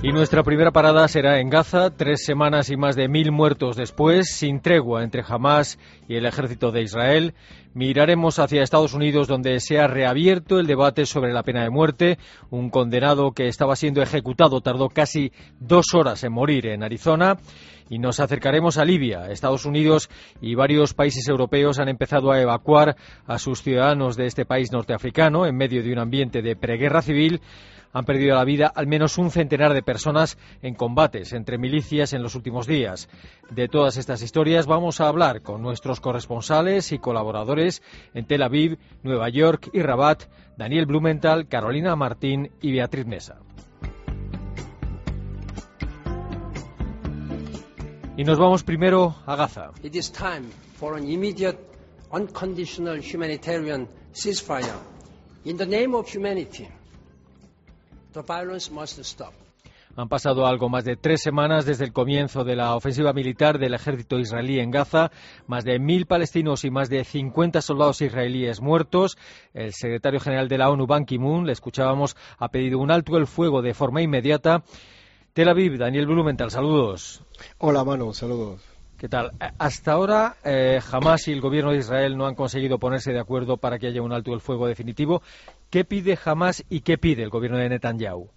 Y 0.00 0.12
nuestra 0.12 0.44
primera 0.44 0.70
parada 0.70 1.08
será 1.08 1.40
en 1.40 1.50
Gaza, 1.50 1.90
tres 1.90 2.24
semanas 2.24 2.70
y 2.70 2.76
más 2.76 2.94
de 2.94 3.08
mil 3.08 3.32
muertos 3.32 3.74
después, 3.74 4.28
sin 4.30 4.60
tregua 4.60 5.02
entre 5.02 5.24
Hamas 5.26 5.76
y 6.08 6.14
el 6.14 6.24
ejército 6.24 6.70
de 6.70 6.82
Israel. 6.82 7.34
Miraremos 7.74 8.38
hacia 8.38 8.62
Estados 8.62 8.94
Unidos, 8.94 9.26
donde 9.26 9.58
se 9.58 9.80
ha 9.80 9.88
reabierto 9.88 10.60
el 10.60 10.68
debate 10.68 11.04
sobre 11.04 11.32
la 11.32 11.42
pena 11.42 11.64
de 11.64 11.70
muerte. 11.70 12.18
Un 12.48 12.70
condenado 12.70 13.32
que 13.32 13.48
estaba 13.48 13.74
siendo 13.74 14.00
ejecutado 14.00 14.60
tardó 14.60 14.88
casi 14.88 15.32
dos 15.58 15.86
horas 15.94 16.22
en 16.22 16.32
morir 16.32 16.66
en 16.66 16.84
Arizona. 16.84 17.36
Y 17.88 17.98
nos 17.98 18.20
acercaremos 18.20 18.78
a 18.78 18.84
Libia. 18.84 19.30
Estados 19.30 19.64
Unidos 19.64 20.10
y 20.40 20.54
varios 20.54 20.94
países 20.94 21.26
europeos 21.28 21.78
han 21.78 21.88
empezado 21.88 22.30
a 22.30 22.40
evacuar 22.40 22.96
a 23.26 23.38
sus 23.38 23.62
ciudadanos 23.62 24.16
de 24.16 24.26
este 24.26 24.44
país 24.44 24.72
norteafricano 24.72 25.46
en 25.46 25.56
medio 25.56 25.82
de 25.82 25.92
un 25.92 25.98
ambiente 25.98 26.42
de 26.42 26.56
preguerra 26.56 27.02
civil 27.02 27.40
han 27.92 28.04
perdido 28.04 28.36
la 28.36 28.44
vida 28.44 28.70
al 28.74 28.86
menos 28.86 29.18
un 29.18 29.30
centenar 29.30 29.74
de 29.74 29.82
personas 29.82 30.38
en 30.62 30.74
combates 30.74 31.32
entre 31.32 31.58
milicias 31.58 32.12
en 32.12 32.22
los 32.22 32.34
últimos 32.34 32.66
días. 32.66 33.08
De 33.50 33.68
todas 33.68 33.96
estas 33.96 34.22
historias 34.22 34.66
vamos 34.66 35.00
a 35.00 35.08
hablar 35.08 35.42
con 35.42 35.62
nuestros 35.62 36.00
corresponsales 36.00 36.92
y 36.92 36.98
colaboradores 36.98 37.82
en 38.14 38.26
Tel 38.26 38.42
Aviv, 38.42 38.78
Nueva 39.02 39.28
York 39.28 39.70
y 39.72 39.82
Rabat, 39.82 40.24
Daniel 40.56 40.86
Blumenthal, 40.86 41.48
Carolina 41.48 41.96
Martín 41.96 42.50
y 42.60 42.72
Beatriz 42.72 43.06
Mesa. 43.06 43.38
Y 48.18 48.24
nos 48.24 48.36
vamos 48.36 48.64
primero 48.64 49.14
a 49.26 49.36
Gaza. 49.36 49.70
It 49.80 49.94
is 49.94 50.10
time 50.10 50.50
for 50.74 50.96
an 50.96 51.08
immediate, 51.08 51.56
unconditional 52.10 53.00
humanitarian 53.00 53.86
ceasefire. 54.12 54.74
In 55.44 55.56
the 55.56 55.64
name 55.64 55.94
of 55.94 56.12
humanity, 56.12 56.66
the 58.12 58.22
violence 58.22 58.72
must 58.72 58.98
stop. 59.04 59.32
Han 59.94 60.08
pasado 60.08 60.48
algo 60.48 60.68
más 60.68 60.84
de 60.84 60.96
tres 60.96 61.22
semanas 61.22 61.64
desde 61.64 61.84
el 61.84 61.92
comienzo 61.92 62.42
de 62.42 62.56
la 62.56 62.74
ofensiva 62.74 63.12
militar 63.12 63.60
del 63.60 63.74
ejército 63.74 64.18
israelí 64.18 64.58
en 64.58 64.72
Gaza. 64.72 65.12
Más 65.46 65.62
de 65.64 65.78
mil 65.78 66.06
palestinos 66.06 66.64
y 66.64 66.72
más 66.72 66.88
de 66.88 67.04
50 67.04 67.62
soldados 67.62 68.02
israelíes 68.02 68.60
muertos. 68.60 69.16
El 69.54 69.72
secretario 69.72 70.18
general 70.18 70.48
de 70.48 70.58
la 70.58 70.70
ONU, 70.70 70.88
Ban 70.88 71.04
Ki-moon, 71.04 71.46
le 71.46 71.52
escuchábamos, 71.52 72.16
ha 72.38 72.48
pedido 72.48 72.80
un 72.80 72.90
alto 72.90 73.16
el 73.16 73.28
fuego 73.28 73.62
de 73.62 73.74
forma 73.74 74.02
inmediata. 74.02 74.64
Tel 75.38 75.48
Aviv, 75.48 75.78
Daniel 75.78 76.06
Blumenthal, 76.06 76.50
saludos. 76.50 77.22
Hola, 77.58 77.84
Manu, 77.84 78.12
saludos. 78.12 78.60
¿Qué 78.96 79.08
tal? 79.08 79.30
Hasta 79.56 79.92
ahora, 79.92 80.34
eh, 80.44 80.80
Hamas 80.90 81.28
y 81.28 81.32
el 81.32 81.40
gobierno 81.40 81.70
de 81.70 81.78
Israel 81.78 82.16
no 82.16 82.26
han 82.26 82.34
conseguido 82.34 82.80
ponerse 82.80 83.12
de 83.12 83.20
acuerdo 83.20 83.56
para 83.56 83.78
que 83.78 83.86
haya 83.86 84.02
un 84.02 84.12
alto 84.12 84.34
el 84.34 84.40
fuego 84.40 84.66
definitivo. 84.66 85.22
¿Qué 85.70 85.84
pide 85.84 86.18
Hamas 86.24 86.64
y 86.68 86.80
qué 86.80 86.98
pide 86.98 87.22
el 87.22 87.30
gobierno 87.30 87.56
de 87.56 87.68
Netanyahu? 87.68 88.28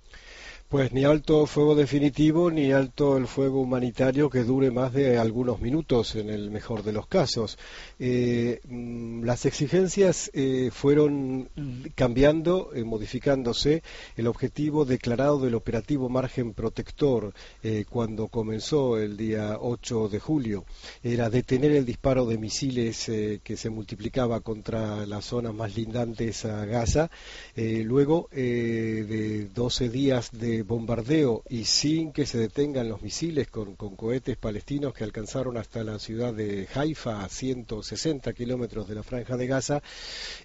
Pues 0.71 0.93
ni 0.93 1.03
alto 1.03 1.47
fuego 1.47 1.75
definitivo 1.75 2.49
ni 2.49 2.71
alto 2.71 3.17
el 3.17 3.27
fuego 3.27 3.59
humanitario 3.59 4.29
que 4.29 4.45
dure 4.45 4.71
más 4.71 4.93
de 4.93 5.17
algunos 5.17 5.59
minutos 5.59 6.15
en 6.15 6.29
el 6.29 6.49
mejor 6.49 6.81
de 6.83 6.93
los 6.93 7.07
casos. 7.07 7.57
Eh, 7.99 8.61
mm, 8.63 9.25
las 9.25 9.45
exigencias 9.45 10.31
eh, 10.33 10.69
fueron 10.71 11.49
cambiando, 11.93 12.71
eh, 12.73 12.85
modificándose. 12.85 13.83
El 14.15 14.27
objetivo 14.27 14.85
declarado 14.85 15.39
del 15.39 15.55
operativo 15.55 16.07
margen 16.07 16.53
protector 16.53 17.33
eh, 17.63 17.83
cuando 17.89 18.29
comenzó 18.29 18.97
el 18.97 19.17
día 19.17 19.57
8 19.59 20.07
de 20.07 20.19
julio 20.19 20.63
era 21.03 21.29
detener 21.29 21.71
el 21.73 21.85
disparo 21.85 22.25
de 22.25 22.37
misiles 22.37 23.09
eh, 23.09 23.41
que 23.43 23.57
se 23.57 23.69
multiplicaba 23.69 24.39
contra 24.39 25.05
las 25.05 25.25
zonas 25.25 25.53
más 25.53 25.75
lindantes 25.75 26.45
a 26.45 26.63
Gaza. 26.63 27.11
Luego 27.57 28.29
de 28.31 29.49
12 29.53 29.89
días 29.89 30.31
de 30.31 30.60
bombardeo 30.63 31.43
y 31.49 31.65
sin 31.65 32.11
que 32.11 32.25
se 32.25 32.37
detengan 32.37 32.89
los 32.89 33.01
misiles 33.01 33.47
con, 33.49 33.75
cohetes 33.75 34.37
palestinos 34.37 34.93
que 34.93 35.03
alcanzaron 35.03 35.57
hasta 35.57 35.83
la 35.83 35.99
ciudad 35.99 36.33
de 36.33 36.67
Haifa 36.73 37.23
a 37.23 37.29
160 37.29 38.33
kilómetros 38.33 38.87
de 38.87 38.95
la 38.95 39.03
franja 39.03 39.37
de 39.37 39.47
Gaza, 39.47 39.81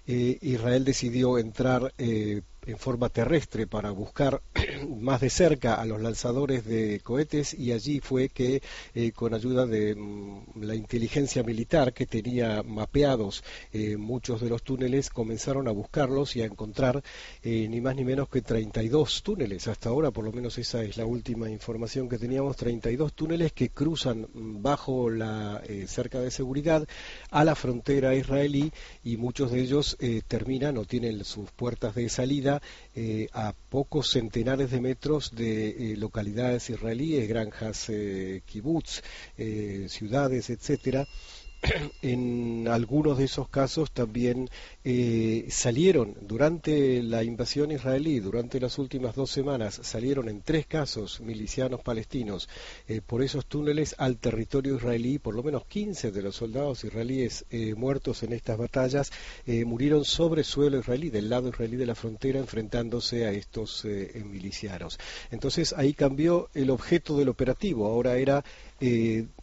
eh, 0.05 0.37
Israel 0.41 0.83
decidió 0.85 1.37
entrar 1.37 1.93
eh, 1.97 2.41
en 2.67 2.77
forma 2.77 3.09
terrestre 3.09 3.65
para 3.65 3.91
buscar 3.91 4.41
más 4.99 5.21
de 5.21 5.29
cerca 5.29 5.75
a 5.75 5.85
los 5.85 6.01
lanzadores 6.01 6.65
de 6.65 6.99
cohetes 6.99 7.53
y 7.53 7.71
allí 7.71 8.01
fue 8.01 8.27
que 8.29 8.61
eh, 8.93 9.11
con 9.13 9.33
ayuda 9.33 9.65
de 9.65 9.95
mm, 9.95 10.61
la 10.61 10.75
inteligencia 10.75 11.43
militar 11.43 11.93
que 11.93 12.05
tenía 12.05 12.63
mapeados 12.63 13.43
eh, 13.71 13.95
muchos 13.95 14.41
de 14.41 14.49
los 14.49 14.63
túneles 14.63 15.09
comenzaron 15.09 15.67
a 15.69 15.71
buscarlos 15.71 16.35
y 16.35 16.41
a 16.41 16.45
encontrar 16.45 17.01
eh, 17.41 17.67
ni 17.69 17.79
más 17.79 17.95
ni 17.95 18.03
menos 18.03 18.27
que 18.27 18.41
32 18.41 19.23
túneles. 19.23 19.67
Hasta 19.67 19.89
ahora 19.89 20.11
por 20.11 20.25
lo 20.25 20.33
menos 20.33 20.57
esa 20.57 20.83
es 20.83 20.97
la 20.97 21.05
última 21.05 21.49
información 21.49 22.09
que 22.09 22.17
teníamos 22.17 22.57
32 22.57 23.13
túneles 23.13 23.53
que 23.53 23.69
cruzan 23.69 24.27
mm, 24.33 24.61
bajo 24.61 25.09
la 25.09 25.61
cerca 25.87 26.19
de 26.19 26.31
seguridad 26.31 26.85
a 27.31 27.43
la 27.45 27.55
frontera 27.55 28.13
israelí 28.13 28.71
y 29.03 29.15
muchos 29.15 29.51
de 29.51 29.61
ellos 29.61 29.97
terminan 30.27 30.77
o 30.77 30.85
tienen 30.85 31.23
sus 31.23 31.51
puertas 31.51 31.95
de 31.95 32.09
salida 32.09 32.56
eh, 32.95 33.27
a 33.33 33.53
pocos 33.69 34.11
centenares 34.11 34.71
de 34.71 34.81
metros 34.81 35.35
de 35.35 35.69
eh, 35.69 35.97
localidades 35.97 36.69
israelíes, 36.69 37.27
granjas, 37.27 37.89
eh, 37.89 38.41
kibbutz, 38.45 39.03
ciudades, 39.87 40.49
etcétera 40.49 41.05
en 42.01 42.67
algunos 42.67 43.17
de 43.17 43.25
esos 43.25 43.49
casos 43.49 43.91
también 43.91 44.49
eh, 44.83 45.45
salieron 45.49 46.15
durante 46.21 47.01
la 47.01 47.23
invasión 47.23 47.71
israelí, 47.71 48.19
durante 48.19 48.59
las 48.59 48.77
últimas 48.77 49.15
dos 49.15 49.31
semanas, 49.31 49.79
salieron 49.83 50.29
en 50.29 50.41
tres 50.41 50.65
casos 50.65 51.19
milicianos 51.21 51.81
palestinos 51.81 52.47
eh, 52.87 53.01
por 53.05 53.23
esos 53.23 53.45
túneles 53.45 53.95
al 53.97 54.17
territorio 54.17 54.75
israelí. 54.75 55.19
Por 55.19 55.35
lo 55.35 55.43
menos 55.43 55.65
15 55.65 56.11
de 56.11 56.21
los 56.21 56.35
soldados 56.35 56.83
israelíes 56.83 57.45
eh, 57.49 57.73
muertos 57.75 58.23
en 58.23 58.33
estas 58.33 58.57
batallas 58.57 59.11
murieron 59.45 60.03
sobre 60.03 60.43
suelo 60.43 60.79
israelí, 60.79 61.09
del 61.09 61.29
lado 61.29 61.49
israelí 61.49 61.77
de 61.77 61.85
la 61.85 61.95
frontera, 61.95 62.39
enfrentándose 62.39 63.25
a 63.25 63.31
estos 63.31 63.85
milicianos. 63.85 64.99
Entonces 65.31 65.73
ahí 65.73 65.93
cambió 65.93 66.49
el 66.53 66.69
objeto 66.69 67.17
del 67.17 67.29
operativo. 67.29 67.85
Ahora 67.87 68.17
era 68.17 68.43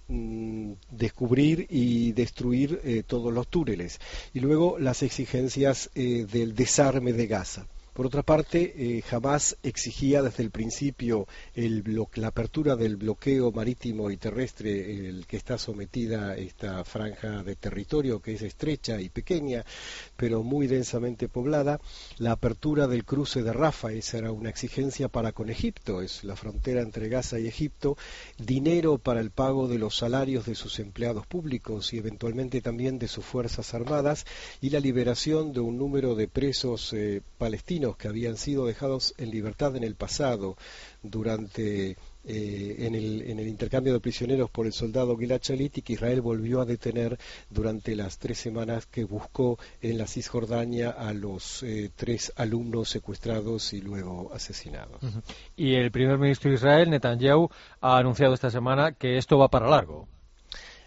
mm, 0.09 0.73
descubrir 0.91 1.67
y 1.71 2.13
destruir 2.13 2.81
eh, 2.85 3.03
todos 3.07 3.33
los 3.33 3.49
túneles. 3.49 4.01
Y 4.33 4.41
luego 4.41 4.79
las 4.79 5.03
exigencias 5.03 5.91
eh, 5.95 6.27
del 6.31 6.55
desarme 6.55 7.13
de 7.13 7.27
Gaza. 7.27 7.67
Por 7.95 8.07
otra 8.07 8.25
parte, 8.25 8.75
eh, 8.77 9.03
jamás 9.03 9.57
exigía 9.63 10.21
desde 10.21 10.43
el 10.43 10.51
principio 10.51 11.29
el 11.55 11.85
la 12.17 12.27
apertura 12.27 12.75
del 12.75 12.97
bloqueo 12.97 13.53
marítimo 13.53 14.11
y 14.11 14.17
terrestre 14.17 15.09
el 15.09 15.29
que 15.29 15.37
está 15.37 15.59
sometida 15.59 16.37
esta 16.37 16.83
franja 16.85 17.45
de 17.45 17.55
territorio 17.55 18.21
que 18.21 18.35
es 18.35 18.43
estrecha 18.43 19.01
y 19.01 19.11
pequeña, 19.11 19.65
pero 20.17 20.43
muy 20.43 20.67
densamente 20.67 21.29
poblada. 21.29 21.81
La 22.19 22.33
apertura 22.33 22.89
del 22.89 23.05
cruce 23.05 23.45
de 23.45 23.53
Rafa, 23.53 23.93
esa 23.93 24.19
era 24.19 24.33
una 24.33 24.51
exigencia 24.51 25.07
para 25.07 25.31
con 25.31 25.49
Egipto, 25.49 26.03
es 26.03 26.25
la 26.25 26.35
frontera 26.35 26.83
entre 26.83 27.09
Gaza 27.09 27.39
y 27.39 27.47
Egipto. 27.47 27.97
Dinero 28.39 28.99
para 28.99 29.21
el 29.21 29.31
pago 29.31 29.69
de 29.69 29.79
los 29.79 29.97
salarios 29.97 30.47
de 30.47 30.57
sus 30.57 30.81
empleados 30.81 31.29
públicos 31.29 31.93
y 31.93 31.99
eventualmente 31.99 32.61
también 32.61 32.99
de 32.99 33.07
sus 33.07 33.25
fuerzas 33.25 33.73
armadas 33.73 34.27
y 34.61 34.71
la 34.71 34.81
liberación 34.81 35.53
de 35.53 35.61
un 35.61 35.79
número 35.79 36.17
de 36.17 36.27
presos 36.27 36.93
eh, 36.93 37.23
palestinos 37.39 37.84
que 37.93 38.09
habían 38.09 38.37
sido 38.37 38.67
dejados 38.67 39.15
en 39.19 39.31
libertad 39.31 39.77
en 39.77 39.85
el 39.85 39.95
pasado 39.95 40.57
durante 41.03 41.97
eh, 42.27 42.77
en, 42.87 42.95
el, 42.95 43.23
en, 43.23 43.39
el, 43.39 43.47
intercambio 43.49 43.93
de 43.93 44.01
prisioneros 44.01 44.49
por 44.49 44.65
el 44.65 44.73
soldado 44.73 45.15
Gilad 45.19 45.43
Shalit 45.43 45.77
y 45.77 45.83
que 45.83 45.93
Israel 45.93 46.23
volvió 46.23 46.63
a 46.63 46.65
detener 46.65 47.19
durante 47.51 47.95
las 47.95 48.19
tres 48.19 48.39
semanas 48.39 48.87
que 48.87 49.05
buscó 49.05 49.59
en 49.83 49.99
la 49.99 50.07
Cisjordania 50.07 50.89
a 50.89 51.13
los 51.13 51.63
eh, 51.63 51.91
tres 51.95 52.33
alumnos 52.37 52.89
secuestrados 52.89 53.75
y 53.75 53.83
luego 53.83 54.33
asesinados. 54.33 55.03
Uh 55.03 55.07
-huh. 55.07 55.23
Y 55.55 55.75
el 55.75 55.91
primer 55.91 56.17
ministro 56.17 56.51
de 56.51 56.57
Israel, 56.57 56.89
Netanyahu, 56.89 57.51
ha 57.83 57.99
anunciado 57.99 58.33
esta 58.33 58.51
semana 58.51 58.93
que 58.93 59.19
esto 59.19 59.37
va 59.37 59.49
para 59.49 59.69
largo. 59.69 60.09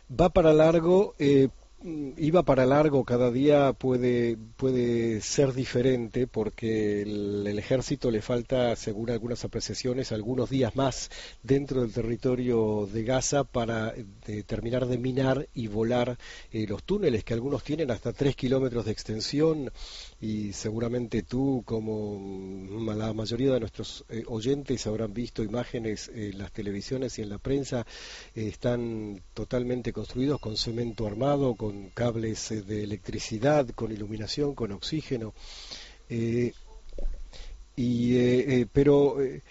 Va 0.09 0.29
para 0.29 0.53
largo. 0.53 1.13
Eh, 1.19 1.49
iba 1.83 2.43
para 2.43 2.65
largo, 2.65 3.03
cada 3.05 3.29
día 3.31 3.73
puede, 3.73 4.35
puede 4.55 5.21
ser 5.21 5.53
diferente 5.53 6.25
porque 6.25 7.03
el, 7.03 7.47
ejército 7.57 8.11
le 8.11 8.21
falta, 8.21 8.75
según 8.75 9.09
algunas 9.09 9.43
apreciaciones, 9.45 10.11
algunos 10.11 10.49
días 10.49 10.75
más 10.75 11.09
dentro 11.43 11.81
del 11.81 11.93
territorio 11.93 12.87
de 12.91 13.03
Gaza 13.03 13.43
para 13.43 13.93
de, 14.25 14.43
terminar 14.43 14.87
de 14.87 14.97
minar 14.97 15.47
y 15.53 15.67
volar 15.67 16.17
eh, 16.51 16.65
los 16.67 16.83
túneles, 16.83 17.23
que 17.23 17.33
algunos 17.33 17.63
tienen 17.63 17.91
hasta 17.91 18.13
tres 18.13 18.35
kilómetros 18.35 18.85
de 18.85 18.91
extensión 18.91 19.71
y 20.19 20.53
seguramente 20.53 21.21
tú, 21.21 21.61
como 21.65 22.93
la 22.95 23.13
mayoría 23.13 23.53
de 23.53 23.59
nuestros 23.59 24.03
eh, 24.09 24.23
oyentes, 24.27 24.87
habrán 24.87 25.13
visto 25.13 25.43
imágenes 25.43 26.09
en 26.13 26.39
las 26.39 26.51
televisiones 26.51 27.19
y 27.19 27.21
en 27.21 27.29
la 27.29 27.37
prensa, 27.37 27.85
eh, 28.33 28.47
están 28.47 29.21
totalmente 29.33 29.93
construidos 29.93 30.39
con 30.39 30.57
cemento 30.57 31.05
armado, 31.05 31.55
con 31.55 31.89
cables 31.91 32.51
eh, 32.51 32.63
de 32.63 32.83
electricidad, 32.83 33.67
con 33.69 33.91
iluminación, 33.91 34.55
con 34.55 34.71
oxígeno. 34.71 35.33
Y, 37.79 38.15
eh, 38.15 38.61
eh, 38.61 38.65
pero 38.73 39.21
eh, 39.21 39.43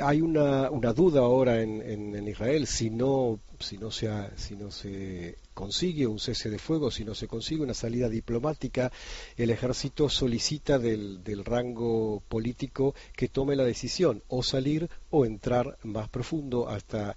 hay 0.00 0.22
una, 0.22 0.70
una, 0.70 0.94
duda 0.94 1.20
ahora 1.20 1.60
en, 1.60 1.82
en, 1.82 2.26
Israel 2.26 2.66
si 2.66 2.88
no, 2.88 3.38
si, 3.60 3.76
no 3.76 3.90
se 3.90 4.08
si 4.36 4.56
no 4.56 4.70
se 4.70 5.36
consigue 5.52 6.06
un 6.06 6.18
cese 6.18 6.48
de 6.48 6.58
fuego, 6.58 6.90
si 6.90 7.04
no 7.04 7.14
se 7.14 7.28
consigue 7.28 7.62
una 7.62 7.74
salida 7.74 8.08
diplomática, 8.08 8.90
el 9.36 9.50
ejército 9.50 10.08
solicita 10.08 10.78
del, 10.78 11.22
del 11.22 11.44
rango 11.44 12.22
político 12.30 12.94
que 13.14 13.28
tome 13.28 13.56
la 13.56 13.64
decisión 13.64 14.22
o 14.28 14.42
salir 14.42 14.88
o 15.10 15.26
entrar 15.26 15.76
más 15.82 16.08
profundo 16.08 16.70
hasta 16.70 17.14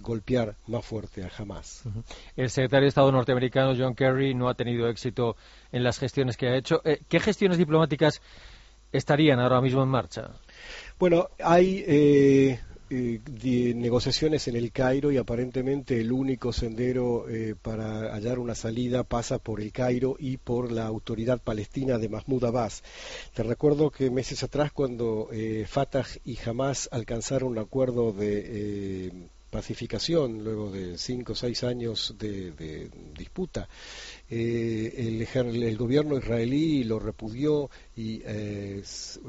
golpear 0.00 0.54
más 0.68 0.84
fuerte 0.84 1.24
a 1.24 1.30
Hamas. 1.36 1.82
El 2.36 2.50
secretario 2.50 2.84
de 2.84 2.90
Estado 2.90 3.10
norteamericano 3.10 3.74
John 3.76 3.96
Kerry 3.96 4.32
no 4.32 4.48
ha 4.48 4.54
tenido 4.54 4.88
éxito 4.88 5.36
en 5.72 5.82
las 5.82 5.98
gestiones 5.98 6.36
que 6.36 6.46
ha 6.46 6.56
hecho. 6.56 6.82
¿Qué 7.08 7.18
gestiones 7.18 7.58
diplomáticas 7.58 8.22
estarían 8.92 9.40
ahora 9.40 9.60
mismo 9.60 9.82
en 9.82 9.88
marcha? 9.88 10.30
Bueno, 10.98 11.28
hay 11.42 11.84
eh, 11.86 12.60
eh, 12.90 13.72
negociaciones 13.74 14.48
en 14.48 14.56
el 14.56 14.70
Cairo 14.72 15.10
y 15.10 15.16
aparentemente 15.16 16.00
el 16.00 16.12
único 16.12 16.52
sendero 16.52 17.28
eh, 17.28 17.54
para 17.60 18.12
hallar 18.12 18.38
una 18.38 18.54
salida 18.54 19.04
pasa 19.04 19.38
por 19.38 19.60
el 19.60 19.72
Cairo 19.72 20.16
y 20.18 20.36
por 20.36 20.70
la 20.70 20.86
autoridad 20.86 21.40
palestina 21.40 21.98
de 21.98 22.08
Mahmoud 22.08 22.44
Abbas. 22.44 22.82
Te 23.34 23.42
recuerdo 23.42 23.90
que 23.90 24.10
meses 24.10 24.42
atrás 24.42 24.72
cuando 24.72 25.30
Fatah 25.66 26.06
y 26.24 26.38
Hamas 26.44 26.88
alcanzaron 26.92 27.52
un 27.52 27.58
acuerdo 27.58 28.12
de 28.12 29.30
pacificación 29.50 30.42
luego 30.44 30.70
de 30.70 30.96
cinco 30.96 31.32
o 31.32 31.36
seis 31.36 31.64
años 31.64 32.14
de, 32.18 32.90
disputa. 33.16 33.68
Eh, 34.28 34.94
el, 34.96 35.76
gobierno 35.76 36.16
israelí 36.16 36.84
lo 36.84 36.98
repudió 36.98 37.68
y 37.96 38.22
eh, 38.24 38.82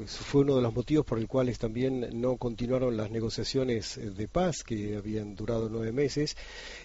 fue 0.06 0.42
uno 0.42 0.56
de 0.56 0.62
los 0.62 0.74
motivos 0.74 1.04
por 1.04 1.18
el 1.18 1.26
cuales 1.26 1.58
también 1.58 2.20
no 2.20 2.36
continuaron 2.36 2.96
las 2.96 3.10
negociaciones 3.10 3.98
de 4.02 4.28
paz 4.28 4.62
que 4.62 4.96
habían 4.96 5.34
durado 5.34 5.68
nueve 5.68 5.92
meses, 5.92 6.36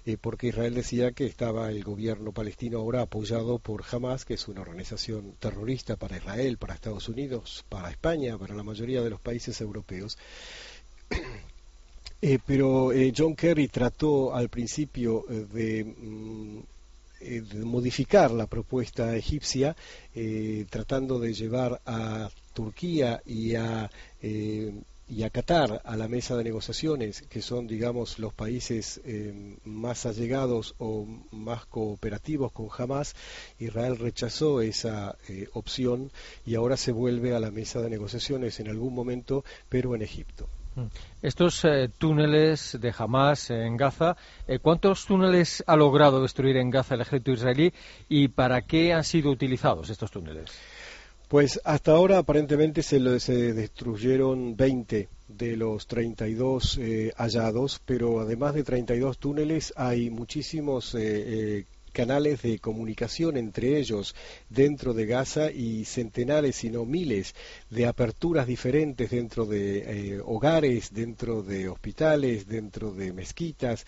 eh, 0.05 0.17
porque 0.19 0.47
Israel 0.47 0.73
decía 0.73 1.11
que 1.11 1.25
estaba 1.25 1.69
el 1.69 1.83
gobierno 1.83 2.31
palestino 2.31 2.79
ahora 2.79 3.03
apoyado 3.03 3.59
por 3.59 3.83
Hamas, 3.91 4.25
que 4.25 4.33
es 4.33 4.47
una 4.47 4.61
organización 4.61 5.35
terrorista 5.39 5.95
para 5.95 6.17
Israel, 6.17 6.57
para 6.57 6.73
Estados 6.73 7.07
Unidos, 7.07 7.65
para 7.69 7.91
España, 7.91 8.37
para 8.37 8.55
la 8.55 8.63
mayoría 8.63 9.01
de 9.01 9.11
los 9.11 9.21
países 9.21 9.61
europeos. 9.61 10.17
Eh, 12.19 12.39
pero 12.43 12.91
eh, 12.91 13.13
John 13.15 13.35
Kerry 13.35 13.67
trató 13.67 14.33
al 14.33 14.49
principio 14.49 15.25
eh, 15.29 15.83
mm, 15.83 16.59
de, 17.19 17.65
modificar 17.65 18.31
la 18.31 18.47
propuesta 18.47 19.15
egipcia, 19.15 19.75
tratando 20.69 21.19
de 21.19 21.33
llevar 21.33 21.81
a 21.85 22.29
Turquía 22.53 23.21
y 23.25 23.55
a 23.55 23.89
y 25.09 25.23
a 25.23 25.29
Qatar 25.29 25.81
a 25.85 25.95
la 25.95 26.07
mesa 26.07 26.35
de 26.35 26.43
negociaciones, 26.43 27.21
que 27.29 27.41
son, 27.41 27.65
digamos, 27.65 28.19
los 28.19 28.33
países 28.33 28.99
más 29.63 30.05
allegados 30.05 30.75
o 30.79 31.07
más 31.31 31.65
cooperativos 31.65 32.51
con 32.51 32.67
Hamas, 32.77 33.15
Israel 33.57 33.97
rechazó 33.97 34.61
esa 34.61 35.17
opción 35.53 36.11
y 36.45 36.55
ahora 36.55 36.77
se 36.77 36.91
vuelve 36.91 37.33
a 37.33 37.39
la 37.39 37.51
mesa 37.51 37.81
de 37.81 37.89
negociaciones 37.89 38.59
en 38.59 38.67
algún 38.67 38.93
momento, 38.93 39.45
pero 39.69 39.95
en 39.95 40.01
Egipto. 40.01 40.49
Estos 41.21 41.65
eh, 41.65 41.89
túneles 41.97 42.77
de 42.79 42.93
Hamas 42.97 43.49
en 43.49 43.77
Gaza, 43.77 44.15
eh, 44.47 44.59
¿cuántos 44.59 45.05
túneles 45.05 45.63
ha 45.65 45.75
logrado 45.75 46.21
destruir 46.21 46.57
en 46.57 46.69
Gaza 46.69 46.95
el 46.95 47.01
ejército 47.01 47.31
israelí 47.31 47.73
y 48.07 48.27
para 48.27 48.61
qué 48.61 48.93
han 48.93 49.03
sido 49.03 49.31
utilizados 49.31 49.89
estos 49.89 50.11
túneles? 50.11 50.51
Pues 51.27 51.59
hasta 51.65 51.91
ahora 51.91 52.19
aparentemente 52.19 52.83
se, 52.83 52.99
destruyeron 52.99 54.55
20 54.55 55.09
de 55.27 55.57
los 55.57 55.85
32 55.87 56.77
eh, 56.77 57.13
hallados, 57.17 57.81
pero 57.85 58.21
además 58.21 58.53
de 58.53 58.63
32 58.63 59.17
túneles 59.17 59.73
hay 59.75 60.09
muchísimos 60.09 60.95
canales 61.97 62.43
de 62.43 62.59
comunicación 62.59 63.37
entre 63.37 63.79
ellos 63.79 64.13
dentro 64.51 64.93
de 64.93 65.07
Gaza 65.07 65.49
y 65.49 65.83
centenares, 65.83 66.57
si 66.57 66.69
no 66.69 66.85
miles, 66.85 67.33
de 67.71 67.87
aperturas 67.87 68.45
diferentes 68.45 69.09
dentro 69.09 69.47
de 69.47 69.79
eh, 69.79 70.21
hogares, 70.23 70.93
dentro 70.93 71.41
de 71.41 71.67
hospitales, 71.67 72.47
dentro 72.47 72.93
de 72.93 73.13
mezquitas. 73.13 73.87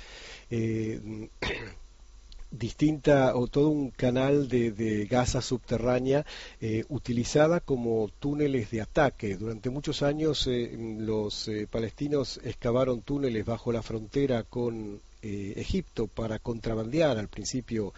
Eh, 0.50 1.30
distinta 2.52 3.36
o 3.36 3.46
todo 3.46 3.70
un 3.70 3.92
canal 3.92 4.50
de, 4.50 4.72
de 4.72 5.06
Gaza 5.06 5.40
subterránea 5.40 6.26
eh, 6.60 6.86
utilizada 6.90 7.60
como 7.60 8.10
túneles 8.18 8.72
de 8.72 8.82
ataque. 8.82 9.38
Durante 9.38 9.70
muchos 9.70 10.02
años 10.02 10.50
los 10.50 11.48
palestinos 11.70 12.40
excavaron 12.44 13.04
túneles 13.04 13.46
bajo 13.46 13.72
la 13.72 13.84
frontera 13.84 14.42
con 14.42 15.00
eh, 15.22 15.54
Egipto 15.58 16.08
para 16.08 16.40
contrabandear 16.40 17.18
al 17.18 17.28
principio 17.28 17.94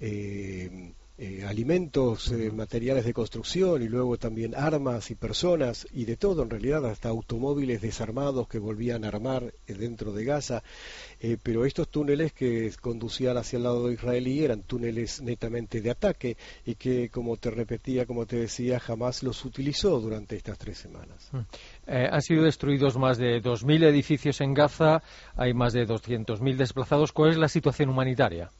eh, 0.00 0.92
eh, 1.18 1.44
alimentos, 1.46 2.30
materiales 2.52 3.04
de 3.04 3.14
construcción 3.14 3.82
y 3.82 3.88
luego 3.88 4.18
también 4.18 4.54
armas 4.54 5.10
y 5.10 5.14
personas 5.14 5.86
y 5.92 6.04
de 6.04 6.16
todo 6.16 6.42
en 6.42 6.50
realidad, 6.50 6.84
hasta 6.84 7.08
automóviles 7.08 7.80
desarmados 7.80 8.48
que 8.48 8.58
volvían 8.58 9.04
a 9.04 9.08
armar 9.08 9.54
dentro 9.66 10.12
de 10.12 10.24
Gaza. 10.24 10.62
pero 11.42 11.64
estos 11.64 11.88
túneles 11.88 12.34
que 12.34 12.70
conducían 12.82 13.38
hacia 13.38 13.56
el 13.56 13.62
lado 13.62 13.90
israelí 13.90 14.44
eran 14.44 14.62
túneles 14.62 15.22
netamente 15.22 15.80
de 15.80 15.90
ataque 15.90 16.36
y 16.66 16.74
que, 16.74 17.08
como 17.08 17.38
te 17.38 17.50
repetía, 17.50 18.04
como 18.04 18.26
te 18.26 18.36
decía, 18.36 18.78
jamás 18.78 19.22
los 19.22 19.42
utilizó 19.44 19.98
durante 20.00 20.36
estas 20.36 20.58
tres 20.58 20.76
semanas. 20.76 21.28
Mm. 21.32 21.38
Eh, 21.86 22.08
han 22.10 22.22
sido 22.22 22.42
destruidos 22.42 22.96
más 22.96 23.18
de 23.18 23.40
2.000 23.40 23.84
edificios 23.84 24.40
en 24.40 24.54
Gaza, 24.54 25.02
hay 25.36 25.54
más 25.54 25.72
de 25.72 25.86
200.000 25.86 26.56
desplazados. 26.56 27.12
¿Cuál 27.12 27.30
es 27.30 27.36
la 27.36 27.48
situación 27.48 27.88
humanitaria? 27.90 28.50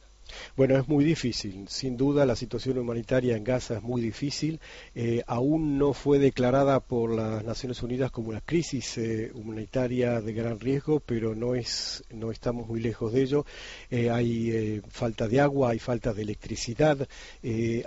Bueno, 0.56 0.76
es 0.78 0.88
muy 0.88 1.04
difícil. 1.04 1.66
Sin 1.68 1.96
duda, 1.96 2.26
la 2.26 2.36
situación 2.36 2.78
humanitaria 2.78 3.36
en 3.36 3.44
Gaza 3.44 3.76
es 3.76 3.82
muy 3.82 4.00
difícil. 4.00 4.60
Eh, 4.94 5.22
aún 5.26 5.78
no 5.78 5.92
fue 5.92 6.18
declarada 6.18 6.80
por 6.80 7.14
las 7.14 7.44
Naciones 7.44 7.82
Unidas 7.82 8.10
como 8.10 8.30
una 8.30 8.40
crisis 8.40 8.98
eh, 8.98 9.30
humanitaria 9.34 10.20
de 10.20 10.32
gran 10.32 10.58
riesgo, 10.58 11.00
pero 11.00 11.34
no 11.34 11.54
es, 11.54 12.04
no 12.10 12.30
estamos 12.30 12.68
muy 12.68 12.80
lejos 12.80 13.12
de 13.12 13.22
ello. 13.22 13.46
Eh, 13.90 14.10
hay 14.10 14.80
falta 14.88 15.28
de 15.28 15.40
agua, 15.40 15.70
hay 15.70 15.78
falta 15.78 16.12
de 16.12 16.22
electricidad, 16.22 17.06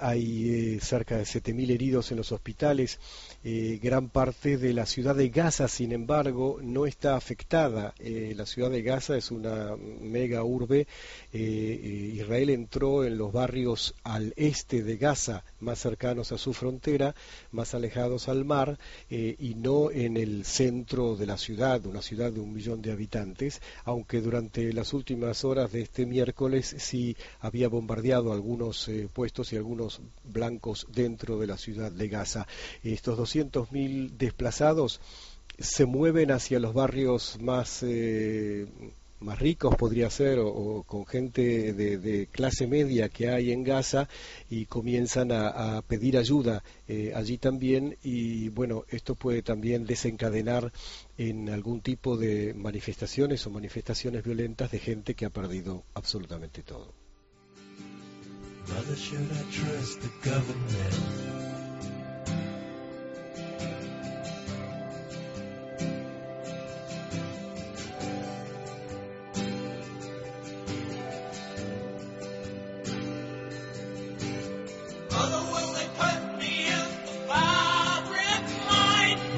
hay 0.02 0.80
cerca 0.80 1.18
de 1.18 1.24
7.000 1.24 1.72
heridos 1.72 2.12
en 2.12 2.18
los 2.18 2.32
hospitales. 2.32 3.00
gran 3.82 4.10
parte 4.10 4.58
de 4.58 4.74
la 4.74 4.86
ciudad 4.86 5.16
de 5.16 5.30
Gaza, 5.30 5.68
sin 5.68 5.92
embargo, 5.92 6.60
no 6.62 6.86
está 6.86 7.16
afectada. 7.16 7.94
la 8.00 8.46
ciudad 8.46 8.70
de 8.70 8.82
Gaza 8.82 9.18
es 9.18 9.32
una 9.32 9.76
mega 10.02 10.44
urbe 10.44 10.88
Israel 11.32 12.50
entró 12.50 13.04
en 13.06 13.18
los 13.18 13.32
barrios 13.32 13.94
al 14.04 14.34
este 14.36 14.84
de 14.84 14.98
Gaza, 14.98 15.44
más 15.60 15.80
cercanos 15.80 16.32
a 16.32 16.38
su 16.38 16.54
frontera, 16.54 17.16
más 17.52 17.74
alejados 17.74 18.28
al 18.28 18.46
mar, 18.46 18.80
eh, 19.10 19.36
y 19.40 19.56
no 19.56 19.92
en 19.92 20.18
el 20.18 20.46
centro 20.46 21.16
de 21.16 21.26
la 21.26 21.38
ciudad, 21.38 21.86
una 21.86 22.02
ciudad 22.02 22.32
de 22.32 22.40
un 22.40 22.54
millón 22.54 22.82
de 22.82 22.92
habitantes, 22.92 23.62
aunque 23.86 24.22
durante 24.22 24.74
las 24.74 24.94
últimas 24.94 25.44
horas 25.44 25.72
de 25.72 25.82
este 25.82 26.06
miércoles 26.06 26.76
sí 26.78 27.16
había 27.40 27.68
bombardeado 27.68 28.34
algunos 28.34 28.88
eh, 28.88 29.08
puestos 29.12 29.54
y 29.54 29.58
algunos 29.58 30.02
blancos 30.24 30.88
dentro 30.92 31.40
de 31.40 31.48
la 31.48 31.58
ciudad 31.58 31.92
de 31.92 32.08
Gaza. 32.08 32.48
Estos 32.84 33.18
200.000 33.20 34.12
desplazados 34.18 35.00
se 35.58 35.86
mueven 35.86 36.32
hacia 36.32 36.60
los 36.60 36.74
barrios 36.74 37.38
más 37.42 37.84
eh, 37.84 38.66
más 39.20 39.40
ricos 39.40 39.76
podría 39.76 40.10
ser 40.10 40.40
o, 40.40 40.84
con 40.84 41.06
gente 41.06 41.74
de, 41.74 42.28
clase 42.32 42.68
media 42.68 43.10
que 43.10 43.30
hay 43.30 43.52
en 43.52 43.64
Gaza 43.64 44.08
y 44.50 44.66
comienzan 44.66 45.32
a, 45.32 45.82
pedir 45.88 46.18
ayuda 46.18 46.64
eh, 46.88 47.14
allí 47.16 47.38
también 47.38 47.98
y 48.04 48.50
bueno 48.50 48.86
esto 48.90 49.16
puede 49.16 49.42
también 49.42 49.86
desencadenar 49.86 50.72
en 51.18 51.50
algún 51.50 51.82
tipo 51.82 52.18
de 52.18 52.54
manifestaciones 52.54 53.46
o 53.46 53.50
manifestaciones 53.50 54.24
violentas 54.24 54.72
de 54.72 54.80
gente 54.80 55.16
que 55.16 55.26
ha 55.26 55.30
perdido 55.30 55.84
absolutamente 55.94 56.64
todo. 56.64 56.94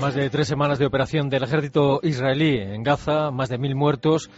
Más 0.02 0.16
de 0.16 0.32
tres 0.32 0.48
semanas 0.48 0.80
de 0.80 0.88
operación 0.88 1.30
del 1.30 1.44
ejército 1.44 2.00
israelí 2.02 2.58
en 2.58 2.82
Gaza, 2.82 3.30
más 3.30 3.50
de 3.50 3.60
mil 3.60 3.76
muertos. 3.76 4.32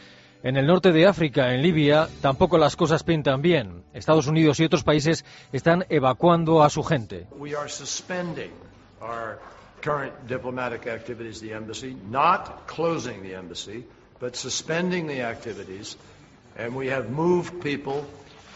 En 0.44 0.58
el 0.58 0.68
norte 0.68 0.92
de 0.92 1.08
África, 1.08 1.54
en 1.54 1.62
Libia, 1.62 2.10
tampoco 2.22 2.58
las 2.58 2.76
cosas 2.76 3.04
pintan 3.04 3.42
bien. 3.42 3.86
Estados 3.94 4.28
Unidos 4.28 4.60
y 4.60 4.66
otros 4.66 4.84
países 4.84 5.24
están 5.54 5.86
evacuando 5.88 6.64
a 6.64 6.70
su 6.70 6.84
gente. 6.84 7.28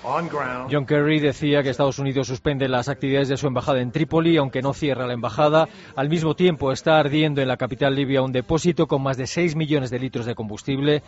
John 0.04 0.86
Kerry 0.86 1.20
decía 1.20 1.64
que 1.64 1.70
Estados 1.70 2.00
Unidos 2.00 2.28
suspende 2.28 2.68
las 2.68 2.88
actividades 2.88 3.28
de 3.30 3.38
su 3.38 3.48
embajada 3.48 3.82
en 3.82 3.92
Trípoli, 3.92 4.38
aunque 4.38 4.62
no 4.62 4.74
cierra 4.74 5.08
la 5.08 5.14
embajada. 5.14 5.68
Al 5.96 6.10
mismo 6.10 6.36
tiempo 6.36 6.72
está 6.72 7.00
ardiendo 7.00 7.42
en 7.42 7.48
la 7.48 7.58
capital 7.58 7.96
libia 7.96 8.22
un 8.22 8.32
depósito 8.32 8.88
con 8.88 9.02
más 9.02 9.18
de 9.18 9.28
6 9.28 9.56
millones 9.56 9.90
de 9.90 10.00
litros 10.00 10.26
de 10.26 10.36
combustible. 10.36 11.04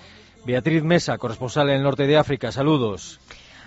Beatriz 0.45 0.83
Mesa, 0.83 1.17
corresponsal 1.17 1.69
en 1.69 1.77
el 1.77 1.83
norte 1.83 2.07
de 2.07 2.17
África. 2.17 2.51
Saludos. 2.51 3.19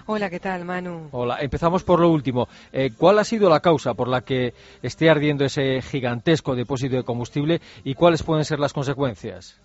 Hola, 0.06 0.28
¿qué 0.30 0.40
tal, 0.40 0.64
Manu? 0.64 1.08
Hola, 1.12 1.38
empezamos 1.40 1.84
por 1.84 2.00
lo 2.00 2.10
último. 2.10 2.48
Eh, 2.72 2.90
¿Cuál 2.96 3.20
ha 3.20 3.24
sido 3.24 3.48
la 3.48 3.60
causa 3.60 3.94
por 3.94 4.08
la 4.08 4.22
que 4.22 4.52
esté 4.82 5.08
ardiendo 5.08 5.44
ese 5.44 5.80
gigantesco 5.80 6.56
depósito 6.56 6.96
de 6.96 7.04
combustible 7.04 7.60
y 7.84 7.94
cuáles 7.94 8.24
pueden 8.24 8.44
ser 8.44 8.58
las 8.58 8.72
consecuencias? 8.72 9.56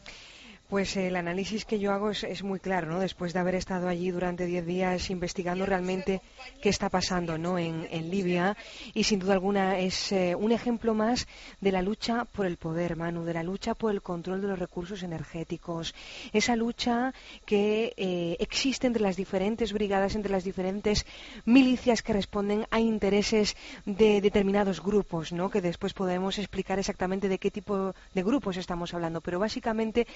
Pues 0.69 0.97
el 0.97 1.15
análisis 1.15 1.63
que 1.63 1.79
yo 1.79 1.93
hago 1.93 2.09
es, 2.09 2.25
es 2.25 2.43
muy 2.43 2.59
claro, 2.59 2.91
¿no? 2.91 2.99
Después 2.99 3.31
de 3.31 3.39
haber 3.39 3.55
estado 3.55 3.87
allí 3.87 4.11
durante 4.11 4.45
diez 4.45 4.65
días 4.65 5.09
investigando 5.09 5.65
realmente 5.65 6.21
qué 6.61 6.67
está 6.67 6.89
pasando, 6.89 7.37
¿no? 7.37 7.57
En, 7.57 7.87
en 7.89 8.11
Libia 8.11 8.57
y 8.93 9.05
sin 9.05 9.19
duda 9.19 9.31
alguna 9.31 9.79
es 9.79 10.11
eh, 10.11 10.35
un 10.35 10.51
ejemplo 10.51 10.93
más 10.93 11.25
de 11.61 11.71
la 11.71 11.81
lucha 11.81 12.25
por 12.25 12.45
el 12.45 12.57
poder, 12.57 12.97
Manu, 12.97 13.23
de 13.23 13.33
la 13.33 13.43
lucha 13.43 13.75
por 13.75 13.91
el 13.91 14.01
control 14.01 14.41
de 14.41 14.49
los 14.49 14.59
recursos 14.59 15.03
energéticos, 15.03 15.95
esa 16.33 16.57
lucha 16.57 17.13
que 17.45 17.93
eh, 17.95 18.35
existe 18.41 18.87
entre 18.87 19.03
las 19.03 19.15
diferentes 19.15 19.71
brigadas, 19.71 20.15
entre 20.15 20.33
las 20.33 20.43
diferentes 20.43 21.05
milicias 21.45 22.01
que 22.01 22.11
responden 22.11 22.65
a 22.71 22.81
intereses 22.81 23.55
de 23.85 24.19
determinados 24.19 24.83
grupos, 24.83 25.31
¿no? 25.31 25.49
Que 25.49 25.61
después 25.61 25.93
podemos 25.93 26.37
explicar 26.39 26.77
exactamente 26.77 27.29
de 27.29 27.39
qué 27.39 27.51
tipo 27.51 27.95
de 28.13 28.23
grupos 28.23 28.57
estamos 28.57 28.93
hablando, 28.93 29.21
pero 29.21 29.39
básicamente 29.39 30.07